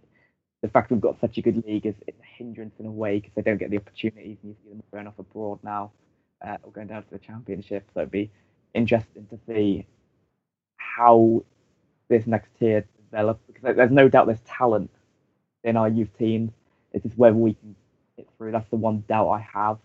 [0.61, 3.19] The fact we've got such a good league is, is a hindrance in a way
[3.19, 5.91] because they don't get the opportunities and you see them going off abroad now
[6.45, 7.87] uh, or going down to the Championship.
[7.93, 8.31] So it'd be
[8.73, 9.85] interesting to see
[10.77, 11.43] how
[12.09, 14.91] this next tier develops because there's no doubt there's talent
[15.63, 16.51] in our youth teams.
[16.93, 17.75] It's just whether we can
[18.17, 18.51] get through.
[18.51, 19.77] That's the one doubt I have.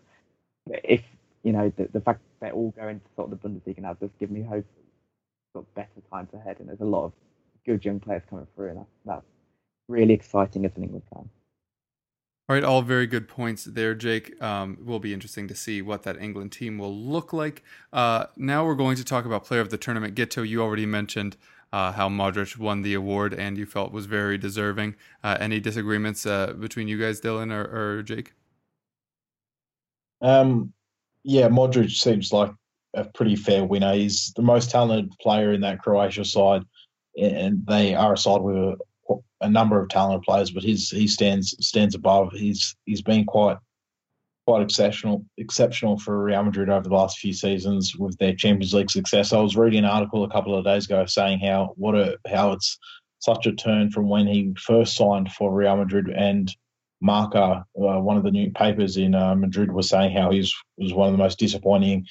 [0.67, 1.03] If
[1.43, 3.95] you know the, the fact that they're all going to sort of the Bundesliga now
[3.95, 4.67] does give me hope.
[5.55, 7.13] Got better times ahead, and there's a lot of
[7.67, 9.27] good young players coming through, and that's, that's
[9.89, 11.29] really exciting as an England fan.
[12.49, 14.41] All right, all very good points there, Jake.
[14.43, 17.63] Um, will be interesting to see what that England team will look like.
[17.93, 20.17] Uh, now we're going to talk about player of the tournament.
[20.17, 21.37] Guto, you already mentioned
[21.73, 24.97] uh, how Modric won the award and you felt was very deserving.
[25.23, 28.33] Uh, any disagreements uh, between you guys, Dylan or, or Jake?
[30.21, 30.73] Um,
[31.23, 32.53] yeah, Modric seems like
[32.95, 33.95] a pretty fair winner.
[33.95, 36.63] He's the most talented player in that Croatia side,
[37.17, 38.77] and they are a side with a,
[39.43, 42.33] a number of talented players, but his he stands stands above.
[42.33, 43.59] He's he's been quite
[44.47, 48.91] quite exceptional exceptional for Real Madrid over the last few seasons with their Champions League
[48.91, 49.33] success.
[49.33, 52.53] I was reading an article a couple of days ago saying how what a how
[52.53, 52.79] it's
[53.21, 56.55] such a turn from when he first signed for Real Madrid and
[57.01, 60.39] Marca, uh, one of the new papers in uh, Madrid, was saying how he
[60.77, 62.07] was one of the most disappointing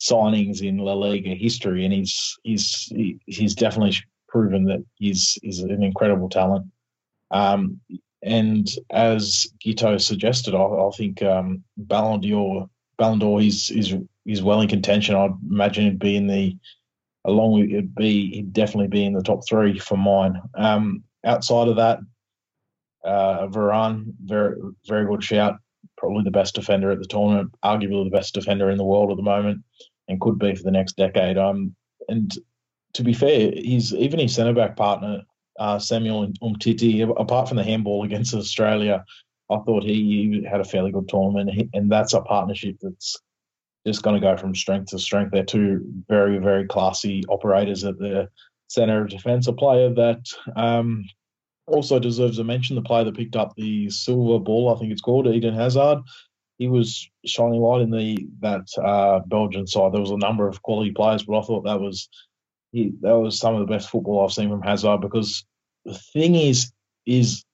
[0.00, 2.92] signings in La Liga history, and he's he's
[3.26, 3.96] he's definitely
[4.28, 6.66] proven that he's is an incredible talent.
[7.30, 7.80] Um,
[8.22, 13.94] and as Guto suggested, I, I think um, Ballon d'Or, Ballon d'Or is is
[14.26, 15.14] is well in contention.
[15.14, 16.56] I'd imagine it'd be in the
[17.24, 20.40] along with it'd be he'd definitely be in the top three for mine.
[20.54, 22.00] Um, outside of that,
[23.04, 25.56] uh, Varane, very very good shout.
[25.96, 29.16] Probably the best defender at the tournament, arguably the best defender in the world at
[29.16, 29.62] the moment,
[30.08, 31.38] and could be for the next decade.
[31.38, 31.74] Um,
[32.08, 32.36] and
[32.94, 35.22] to be fair, he's even his centre back partner,
[35.58, 39.04] uh, Samuel Umtiti, apart from the handball against Australia,
[39.50, 43.16] I thought he had a fairly good tournament, and that's a partnership that's
[43.86, 45.32] just going to go from strength to strength.
[45.32, 48.28] They're two very, very classy operators at the
[48.68, 49.46] centre of defence.
[49.48, 50.24] A player that
[50.56, 51.04] um,
[51.72, 52.76] also deserves a mention.
[52.76, 55.98] The player that picked up the silver ball, I think it's called Eden Hazard.
[56.58, 59.92] He was shining light in the that uh, Belgian side.
[59.92, 62.08] There was a number of quality players, but I thought that was
[62.72, 65.00] he, that was some of the best football I've seen from Hazard.
[65.00, 65.44] Because
[65.84, 66.72] the thing is,
[67.06, 67.44] is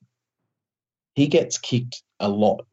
[1.14, 2.66] he gets kicked a lot.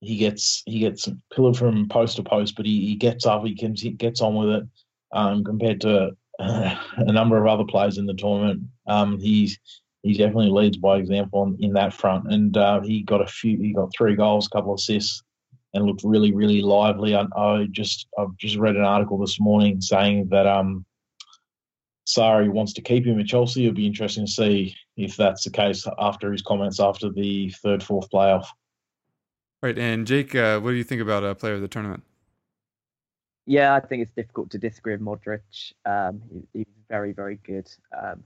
[0.00, 3.44] He gets he gets pillared from post to post, but he, he gets up.
[3.44, 4.64] He, can, he gets on with it.
[5.12, 9.58] Um, compared to uh, a number of other players in the tournament, um, he's
[10.06, 12.32] he definitely leads by example in that front.
[12.32, 15.22] And uh, he got a few, he got three goals, a couple of assists,
[15.74, 17.16] and looked really, really lively.
[17.16, 20.84] I, I, just, I've just read an article this morning saying that um,
[22.06, 23.64] Sarri wants to keep him at Chelsea.
[23.64, 27.82] It'll be interesting to see if that's the case after his comments after the third,
[27.82, 28.46] fourth playoff.
[29.60, 32.04] Right, and Jake, uh, what do you think about a player of the tournament?
[33.46, 35.72] Yeah, I think it's difficult to disagree with Modric.
[35.84, 37.68] Um, he, he's very, very good
[38.00, 38.22] um,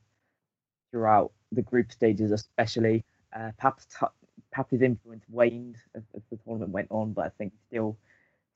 [0.91, 3.05] throughout the group stages, especially.
[3.35, 7.59] Uh, perhaps, t- influence waned as, as, the tournament went on, but I think he
[7.69, 7.97] still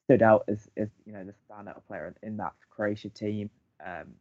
[0.05, 3.51] stood out as, as you know the standout player in that Croatia team.
[3.85, 4.15] Um,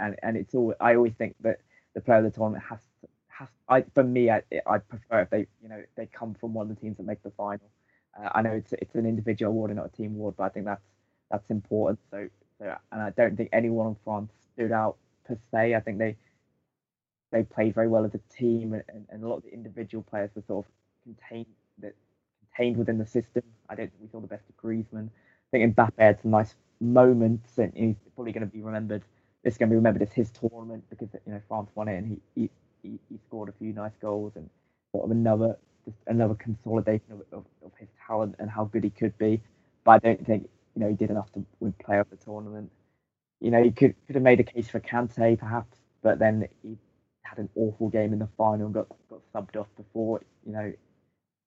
[0.00, 1.60] and and it's all I always think that
[1.94, 2.80] the player of the tournament has
[3.28, 6.70] has I for me I I prefer if they you know they come from one
[6.70, 7.70] of the teams that make the final.
[8.18, 10.48] Uh, I know it's it's an individual award and not a team award, but I
[10.50, 10.84] think that's
[11.30, 12.00] that's important.
[12.10, 12.28] So
[12.58, 14.96] so and I don't think anyone in France stood out
[15.26, 15.74] per se.
[15.74, 16.16] I think they
[17.30, 20.30] they played very well as a team, and, and, a lot of the individual players
[20.34, 20.72] were sort of
[21.04, 21.46] contained
[21.78, 21.94] that
[22.40, 23.42] contained within the system.
[23.68, 25.08] I don't think we saw the best of Griezmann.
[25.08, 29.02] I think Mbappe had some nice moments, and he's probably going to be remembered.
[29.44, 32.06] It's going to be remembered as his tournament because you know France won it, and
[32.06, 32.50] he he,
[32.82, 34.48] he, he scored a few nice goals and
[34.92, 38.90] sort of another just another consolidation of, of, of his talent and how good he
[38.90, 39.40] could be.
[39.84, 42.70] But I don't think you know he did enough to win player of the tournament.
[43.40, 46.76] You know he could could have made a case for Kante perhaps, but then he
[47.28, 50.72] had an awful game in the final and got got subbed off before you know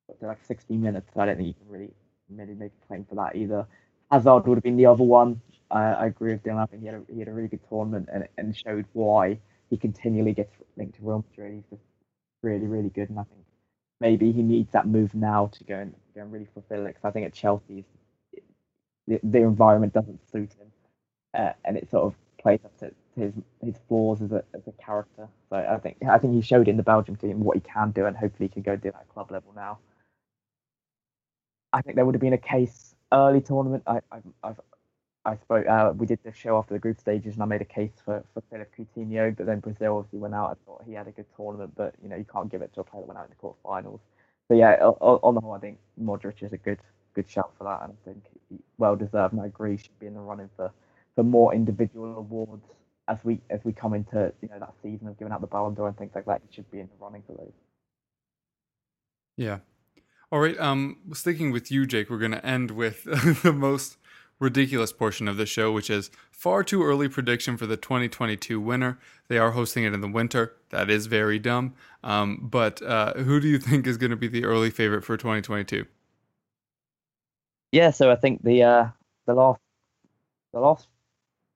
[0.08, 1.10] got to like 60 minutes.
[1.14, 1.92] So I don't think you can really
[2.30, 3.66] really make a claim for that either.
[4.12, 5.42] Hazard would have been the other one.
[5.70, 6.62] I, I agree with Dylan.
[6.62, 9.40] I think he had a, he had a really good tournament and, and showed why
[9.70, 11.54] he continually gets linked to Real Madrid.
[11.56, 11.84] He's just
[12.44, 13.46] really really good, and I think
[14.00, 16.90] maybe he needs that move now to go and go and really fulfill it.
[16.90, 17.86] Because I think at Chelsea,
[19.08, 20.72] the, the environment doesn't suit him,
[21.34, 23.34] uh, and it sort of plays up to his
[23.64, 25.28] his flaws as a as a character.
[25.50, 28.06] So I think I think he showed in the Belgium team what he can do,
[28.06, 29.80] and hopefully he can go do that at club level now.
[31.74, 33.84] I think there would have been a case early tournament.
[33.88, 34.60] I I I've,
[35.26, 35.68] I spoke.
[35.68, 38.24] Uh, we did the show after the group stages, and I made a case for
[38.34, 39.36] for Philippe Coutinho.
[39.36, 40.52] But then Brazil obviously went out.
[40.52, 42.82] I thought he had a good tournament, but you know you can't give it to
[42.82, 44.00] a player that went out in the quarterfinals.
[44.48, 46.80] So yeah, on the whole, I think Modric is a good
[47.14, 48.24] good shout for that, and I think
[48.78, 49.34] well deserved.
[49.34, 50.72] And I agree, should be in the running for
[51.16, 52.66] for more individual awards
[53.12, 55.74] as we as we come into you know that season of giving out the Ballon
[55.74, 57.52] d'Or and things like that, he should be in the running for those.
[59.38, 59.60] Yeah.
[60.32, 60.58] All right.
[60.60, 63.04] Um, sticking with you, Jake, we're going to end with
[63.44, 63.98] the most
[64.40, 68.98] ridiculous portion of the show, which is far too early prediction for the 2022 winner.
[69.28, 70.56] They are hosting it in the winter.
[70.70, 71.74] That is very dumb.
[72.04, 75.18] Um, but uh, who do you think is going to be the early favorite for
[75.18, 75.86] 2022?
[77.74, 78.88] Yeah, so I think the uh,
[79.26, 79.60] the last
[80.54, 80.88] the last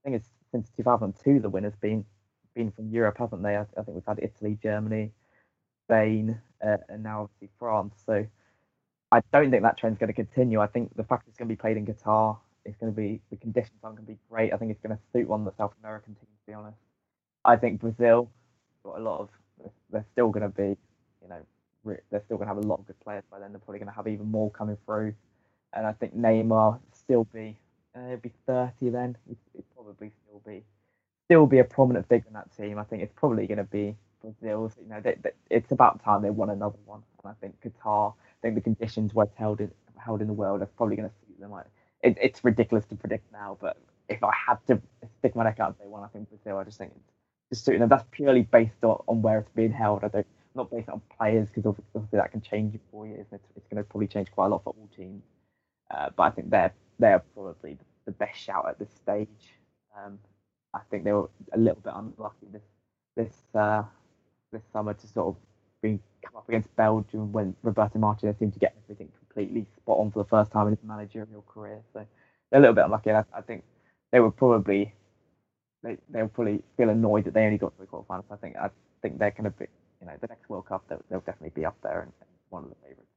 [0.04, 0.24] thing is
[0.56, 2.06] since 2002, the winners been
[2.54, 3.58] been from Europe, haven't they?
[3.58, 5.12] I, I think we've had Italy, Germany,
[5.86, 7.96] Spain, uh, and now obviously France.
[8.06, 8.26] So
[9.12, 10.62] I don't think that trend's going to continue.
[10.62, 13.20] I think the fact it's going to be played in Qatar, it's going to be
[13.30, 14.54] the conditions aren't going to be great.
[14.54, 16.40] I think it's going to suit one of the South American teams.
[16.46, 16.78] To be honest,
[17.44, 18.30] I think Brazil
[18.86, 19.30] got a lot of.
[19.92, 20.78] They're still going to be,
[21.22, 21.42] you know,
[21.84, 23.52] they're still going to have a lot of good players by then.
[23.52, 25.14] They're probably going to have even more coming through,
[25.74, 27.58] and I think Neymar still be
[27.96, 29.18] uh, he'll be 30 then.
[29.28, 30.64] He'd, probably still be
[31.26, 32.78] still be a prominent figure in that team.
[32.78, 34.72] I think it's probably going to be Brazil.
[34.82, 37.04] You know, they, they, it's about time they won another one.
[37.24, 38.14] And I think Qatar.
[38.14, 41.10] I think the conditions where it's held in held in the world are probably going
[41.10, 41.52] to suit them.
[41.52, 41.66] Like,
[42.04, 43.78] it, it's ridiculous to predict now, but
[44.08, 44.80] if I had to
[45.18, 46.58] stick my neck out and say one, I think Brazil.
[46.58, 47.90] I just think it's just suiting them.
[47.90, 50.04] That's purely based on, on where it's being held.
[50.04, 53.26] I don't not based on players because obviously that can change in four years.
[53.34, 55.22] It's, it's going to probably change quite a lot for all teams.
[55.92, 59.28] Uh, but I think they're they're probably the best shout at this stage.
[59.98, 60.20] Um,
[60.74, 62.62] I think they were a little bit unlucky this
[63.16, 63.84] this uh,
[64.52, 65.36] this summer to sort of
[65.82, 70.12] be come up against Belgium when Roberto Martinez seemed to get everything completely spot on
[70.12, 71.82] for the first time in his managerial career.
[71.94, 72.06] So
[72.50, 73.12] they're a little bit unlucky.
[73.12, 73.64] I, I, think
[74.12, 74.94] they were probably
[75.84, 78.26] they they'll probably feel annoyed that they only got to the quarterfinals.
[78.32, 78.70] I think I
[79.02, 79.68] think they're going to be
[80.02, 82.64] you know the next World Cup they'll, they'll definitely be up there and, and one
[82.64, 83.15] of the favourites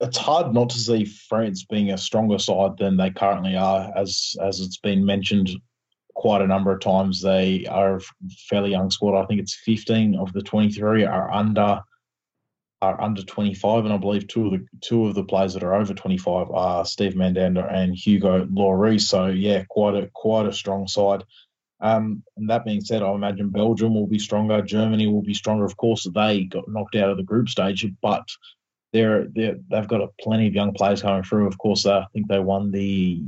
[0.00, 4.36] it's hard not to see France being a stronger side than they currently are, as
[4.40, 5.50] as it's been mentioned
[6.14, 7.20] quite a number of times.
[7.20, 8.00] They are a
[8.48, 9.20] fairly young squad.
[9.20, 11.82] I think it's 15 of the 23 are under
[12.80, 15.74] are under 25, and I believe two of the two of the players that are
[15.74, 19.02] over 25 are Steve Mandanda and Hugo Lloris.
[19.02, 21.24] So yeah, quite a quite a strong side.
[21.80, 24.62] Um, and that being said, I imagine Belgium will be stronger.
[24.62, 25.64] Germany will be stronger.
[25.64, 28.28] Of course, they got knocked out of the group stage, but
[28.92, 31.46] they're, they're they've got a plenty of young players coming through.
[31.46, 33.22] Of course, uh, I think they won the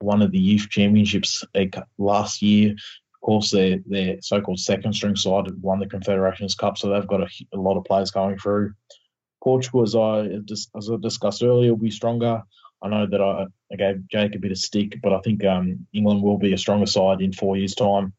[0.00, 1.44] one of the youth championships
[1.98, 2.72] last year.
[2.72, 7.22] Of course, their their so-called second string side won the Confederations Cup, so they've got
[7.22, 8.72] a, a lot of players going through.
[9.42, 10.28] Portugal, as I
[10.76, 12.42] as I discussed earlier, will be stronger.
[12.82, 15.86] I know that I, I gave Jake a bit of stick, but I think um,
[15.92, 18.12] England will be a stronger side in four years' time.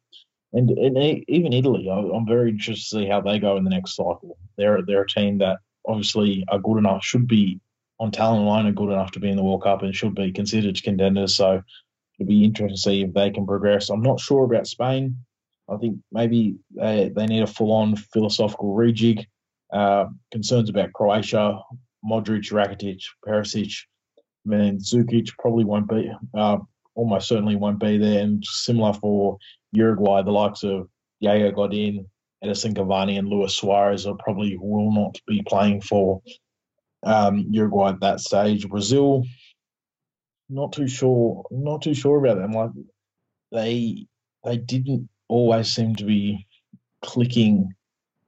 [0.54, 3.96] And, and even Italy, I'm very interested to see how they go in the next
[3.96, 4.38] cycle.
[4.58, 5.58] They're they're a team that
[5.88, 7.60] obviously are good enough, should be
[8.00, 10.32] on talent alone, are good enough to be in the World Cup and should be
[10.32, 11.36] considered contenders.
[11.36, 11.62] So
[12.20, 13.90] it'll be interesting to see if they can progress.
[13.90, 15.18] I'm not sure about Spain.
[15.70, 19.26] I think maybe they, they need a full on philosophical rejig.
[19.72, 21.60] Uh, concerns about Croatia,
[22.06, 23.74] Modric, Rakitic, Perisic,
[24.46, 26.58] and Zukic probably won't be, uh,
[26.96, 28.22] almost certainly won't be there.
[28.22, 29.38] And similar for
[29.72, 30.90] Uruguay, the likes of
[31.22, 32.06] Diego Godin,
[32.44, 36.22] Edinson Cavani, and Luis Suarez are probably will not be playing for
[37.04, 38.68] um, Uruguay at that stage.
[38.68, 39.24] Brazil,
[40.50, 42.52] not too sure, not too sure about them.
[42.52, 42.72] Like
[43.52, 44.08] they
[44.44, 46.46] they didn't always seem to be
[47.02, 47.74] clicking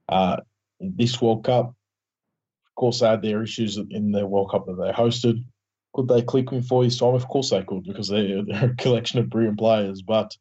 [0.08, 0.38] uh,
[0.80, 1.66] this World Cup.
[1.66, 5.44] Of course, they had their issues in the World Cup that they hosted.
[5.94, 7.14] Could they click in four years' time?
[7.14, 10.02] Of course they could, because they're, they're a collection of brilliant players.
[10.02, 10.36] But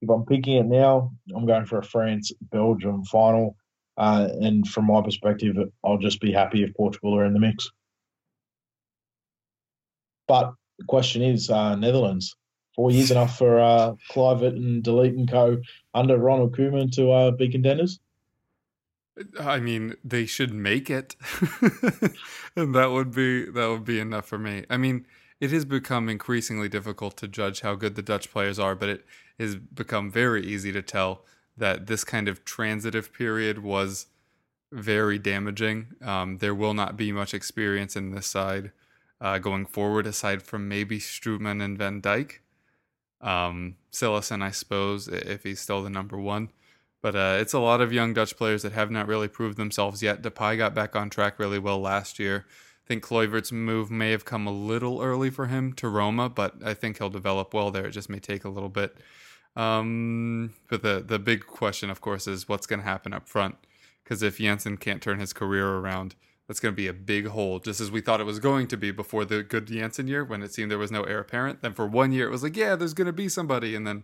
[0.00, 3.56] if I'm picking it now, I'm going for a France Belgium final.
[3.96, 7.70] Uh, and from my perspective, I'll just be happy if Portugal are in the mix.
[10.26, 12.34] But the question is uh, Netherlands.
[12.76, 15.58] Four years enough for uh, and De Ligt and co
[15.92, 17.98] under Ronald Koeman to uh, be contenders?
[19.38, 21.16] I mean, they should make it,
[22.56, 24.64] and that would be that would be enough for me.
[24.70, 25.04] I mean,
[25.40, 29.06] it has become increasingly difficult to judge how good the Dutch players are, but it
[29.38, 31.24] has become very easy to tell
[31.56, 34.06] that this kind of transitive period was
[34.70, 35.88] very damaging.
[36.02, 38.70] Um, there will not be much experience in this side
[39.20, 42.38] uh, going forward, aside from maybe Strootman and Van Dijk.
[43.20, 46.50] Um, Cillessen, I suppose, if he's still the number one.
[47.02, 50.02] But uh, it's a lot of young Dutch players that have not really proved themselves
[50.02, 50.22] yet.
[50.22, 52.46] Depay got back on track really well last year.
[52.90, 56.56] I think Kluivert's move may have come a little early for him to Roma, but
[56.64, 57.86] I think he'll develop well there.
[57.86, 58.96] It just may take a little bit.
[59.54, 63.54] Um, but the the big question, of course, is what's going to happen up front.
[64.02, 66.16] Because if Janssen can't turn his career around,
[66.48, 68.76] that's going to be a big hole, just as we thought it was going to
[68.76, 71.62] be before the good Janssen year when it seemed there was no heir apparent.
[71.62, 73.76] Then for one year, it was like, yeah, there's going to be somebody.
[73.76, 74.02] And then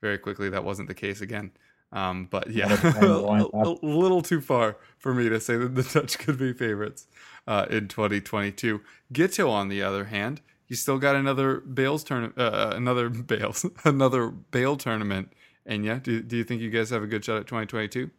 [0.00, 1.50] very quickly, that wasn't the case again.
[1.92, 6.18] Um, but yeah, a, a, little too far for me to say that the Dutch
[6.18, 7.06] could be favorites
[7.46, 8.80] uh, in 2022.
[9.12, 13.66] Guto, on the other hand, you still got another Bales tournament, uh, uh, another Bales,
[13.84, 15.32] another Bale tournament.
[15.66, 18.10] And yeah, do, do you think you guys have a good shot at 2022?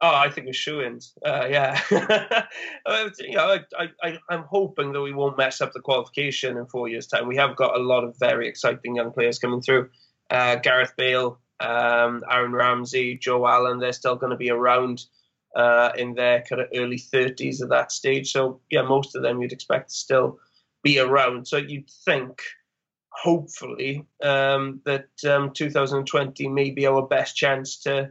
[0.00, 1.14] Oh, I think we're shoe-ins.
[1.24, 1.80] Uh, yeah,
[3.18, 6.88] you know, I, I, I'm hoping that we won't mess up the qualification in four
[6.88, 7.26] years' time.
[7.26, 9.88] We have got a lot of very exciting young players coming through.
[10.28, 15.04] Uh, Gareth Bale, um, Aaron Ramsey, Joe Allen, they're still going to be around
[15.56, 18.32] uh, in their kind of early 30s at that stage.
[18.32, 20.38] So, yeah, most of them you'd expect to still
[20.82, 21.46] be around.
[21.46, 22.42] So you'd think,
[23.10, 28.10] hopefully, um, that um, 2020 may be our best chance to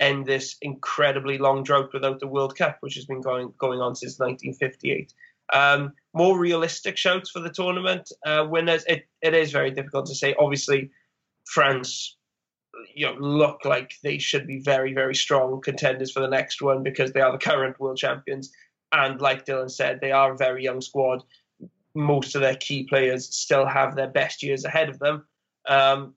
[0.00, 3.94] end this incredibly long drought without the World Cup, which has been going going on
[3.94, 5.12] since 1958.
[5.52, 8.84] Um, more realistic shouts for the tournament uh, winners.
[8.86, 10.34] It, it is very difficult to say.
[10.38, 10.90] Obviously,
[11.44, 12.16] France,
[12.94, 16.82] you know, look like they should be very very strong contenders for the next one
[16.82, 18.52] because they are the current world champions,
[18.92, 21.22] and like Dylan said, they are a very young squad.
[21.94, 25.26] Most of their key players still have their best years ahead of them.
[25.68, 26.14] Um,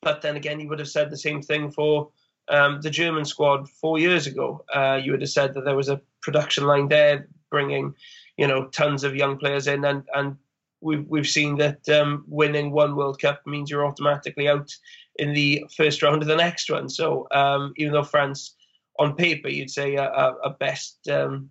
[0.00, 2.10] but then again, you would have said the same thing for
[2.48, 4.64] um, the German squad four years ago.
[4.74, 7.94] Uh, you would have said that there was a production line there bringing,
[8.36, 10.36] you know, tons of young players in, and and
[10.82, 14.74] we've we've seen that um, winning one World Cup means you're automatically out
[15.16, 16.88] in the first round of the next one.
[16.88, 18.56] So um, even though France,
[18.98, 21.50] on paper, you'd say a, a best um,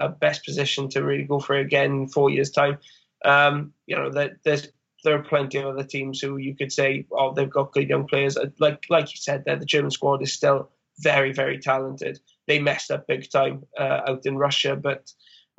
[0.00, 2.78] a best position to really go for again in four years' time.
[3.24, 4.68] Um, you know, that there's
[5.02, 8.06] there are plenty of other teams who you could say, oh, they've got good young
[8.06, 8.36] players.
[8.36, 12.20] Uh, like like you said, there the German squad is still very very talented.
[12.46, 15.12] They messed up big time uh, out in Russia, but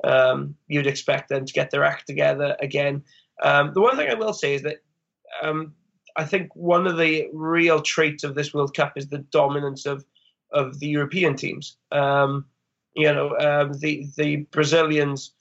[0.04, 3.02] um, you'd expect them to get their act together again.
[3.42, 4.82] Um, the one thing I will say is that
[5.42, 5.74] um,
[6.16, 10.04] I think one of the real traits of this World Cup is the dominance of
[10.52, 11.76] of the European teams.
[11.90, 12.44] Um,
[12.94, 15.32] you know, um, the the Brazilians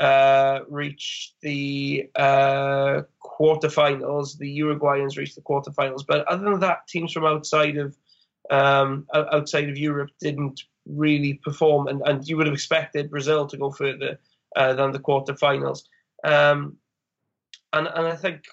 [0.00, 4.38] uh, reached the uh, quarterfinals.
[4.38, 7.96] The Uruguayans reached the quarterfinals, but other than that, teams from outside of
[8.50, 13.56] um, outside of Europe didn't really perform, and, and you would have expected Brazil to
[13.56, 14.18] go further
[14.56, 15.82] uh, than the quarterfinals.
[16.24, 16.76] Um,
[17.72, 18.44] and and I think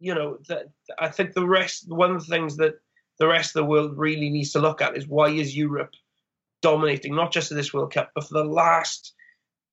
[0.00, 0.66] you know that
[0.98, 2.74] I think the rest one of the things that
[3.18, 5.94] the rest of the world really needs to look at is why is Europe
[6.62, 9.14] dominating not just this World Cup but for the last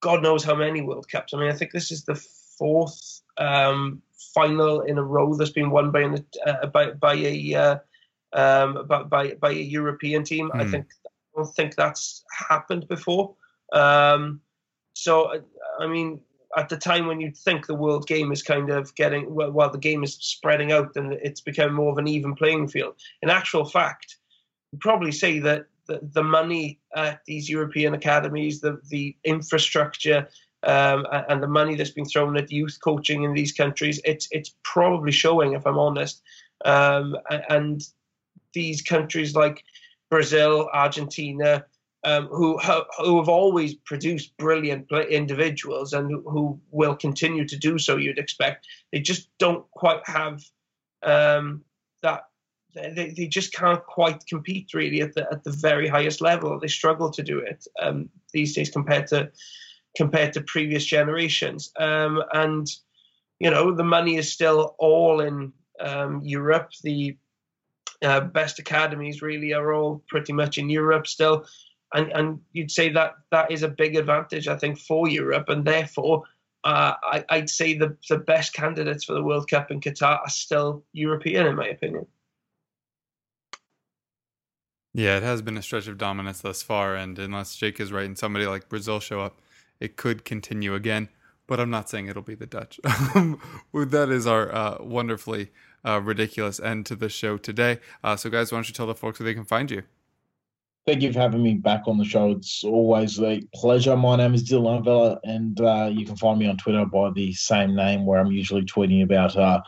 [0.04, 1.34] God knows how many World Cups.
[1.34, 2.22] I mean, I think this is the
[2.60, 4.02] fourth um,
[4.36, 7.78] final in a row that's been won by an, uh, by, by a uh,
[8.34, 10.52] um, by, by, by a European team.
[10.54, 10.60] Mm.
[10.60, 10.72] I hmm.
[10.72, 10.88] think
[11.36, 13.36] don't think that's happened before.
[13.72, 14.42] Um,
[14.94, 15.32] so
[15.80, 16.22] I mean,
[16.56, 19.72] at the time when you think the world game is kind of getting well, while
[19.72, 22.96] the game is spreading out and it's become more of an even playing field.
[23.22, 24.18] In actual fact,
[24.72, 30.28] you probably say that the, the money at these European academies, the the infrastructure,
[30.64, 34.56] um, and the money that's been thrown at youth coaching in these countries, it's it's
[34.64, 36.22] probably showing, if I'm honest.
[36.66, 37.18] Um,
[37.50, 37.82] and
[38.54, 39.64] these countries like
[40.14, 41.66] Brazil, Argentina,
[42.04, 42.60] um, who
[43.00, 47.98] who have always produced brilliant individuals and who, will continue to do so.
[47.98, 50.44] You'd expect they just don't quite have
[51.02, 51.64] um,
[52.04, 52.26] that.
[52.76, 56.60] They, they just can't quite compete really at the at the very highest level.
[56.60, 59.32] They struggle to do it um, these days compared to
[59.98, 61.72] compared to previous generations.
[61.80, 62.68] Um, and
[63.40, 66.70] you know the money is still all in um, Europe.
[66.84, 67.18] The
[68.04, 71.46] uh, best academies really are all pretty much in Europe still
[71.94, 75.64] and and you'd say that that is a big advantage, I think, for Europe, and
[75.64, 76.24] therefore.
[76.66, 76.96] Uh,
[77.30, 80.86] I, would say the, the best candidates for the World Cup in Qatar are still
[80.94, 82.06] European, in my opinion.
[84.94, 88.06] Yeah, it has been a stretch of dominance thus far, and unless Jake is right
[88.06, 89.42] and somebody like Brazil show up,
[89.82, 91.10] it could continue again.
[91.48, 92.80] But I'm not saying it'll be the Dutch.
[92.86, 95.52] that is our uh, wonderfully
[95.86, 97.80] uh, ridiculous end to the show today.
[98.04, 99.84] Uh, so, guys, why don't you tell the folks where they can find you?
[100.86, 102.32] Thank you for having me back on the show.
[102.32, 103.96] It's always a pleasure.
[103.96, 107.32] My name is Dylan Arvela, and uh, you can find me on Twitter by the
[107.34, 109.62] same name, where I'm usually tweeting about uh,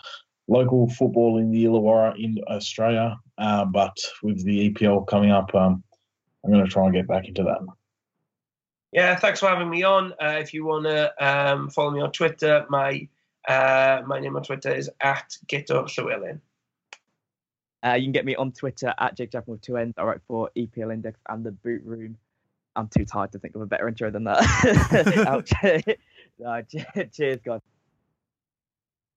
[0.49, 3.18] local football in the Illawarra in Australia.
[3.38, 5.82] Uh, but with the EPL coming up, um,
[6.43, 7.59] I'm going to try and get back into that.
[8.91, 10.13] Yeah, thanks for having me on.
[10.22, 13.07] Uh, if you want to um, follow me on Twitter, my
[13.48, 16.39] uh, my name on Twitter is at Guto Llewelyn.
[17.86, 19.93] Uh, you can get me on Twitter at Jake Jackmann with two N's.
[19.98, 22.18] I write for EPL Index and the Boot Room.
[22.76, 25.26] I'm too tired to think of a better intro than that.
[25.28, 25.54] Ouch.
[26.46, 26.62] uh,
[27.12, 27.62] cheers, guys.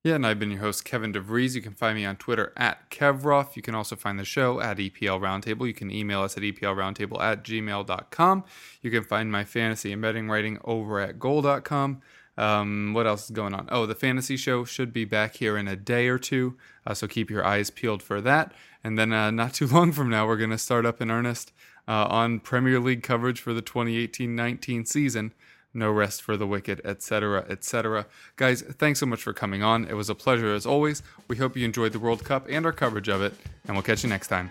[0.04, 1.56] Yeah, and I've been your host, Kevin DeVries.
[1.56, 3.56] You can find me on Twitter at Kevrov.
[3.56, 5.66] You can also find the show at EPL Roundtable.
[5.66, 8.44] You can email us at EPLRoundtable at gmail.com.
[8.80, 12.00] You can find my fantasy and betting writing over at goal.com.
[12.38, 13.68] Um, what else is going on?
[13.70, 17.08] Oh, the fantasy show should be back here in a day or two, uh, so
[17.08, 18.52] keep your eyes peeled for that.
[18.84, 21.52] And then, uh, not too long from now, we're going to start up in earnest
[21.88, 25.34] uh, on Premier League coverage for the 2018-19 season.
[25.74, 28.06] No rest for the wicked, etc., etc.
[28.36, 29.84] Guys, thanks so much for coming on.
[29.84, 31.02] It was a pleasure as always.
[31.26, 33.34] We hope you enjoyed the World Cup and our coverage of it,
[33.66, 34.50] and we'll catch you next time.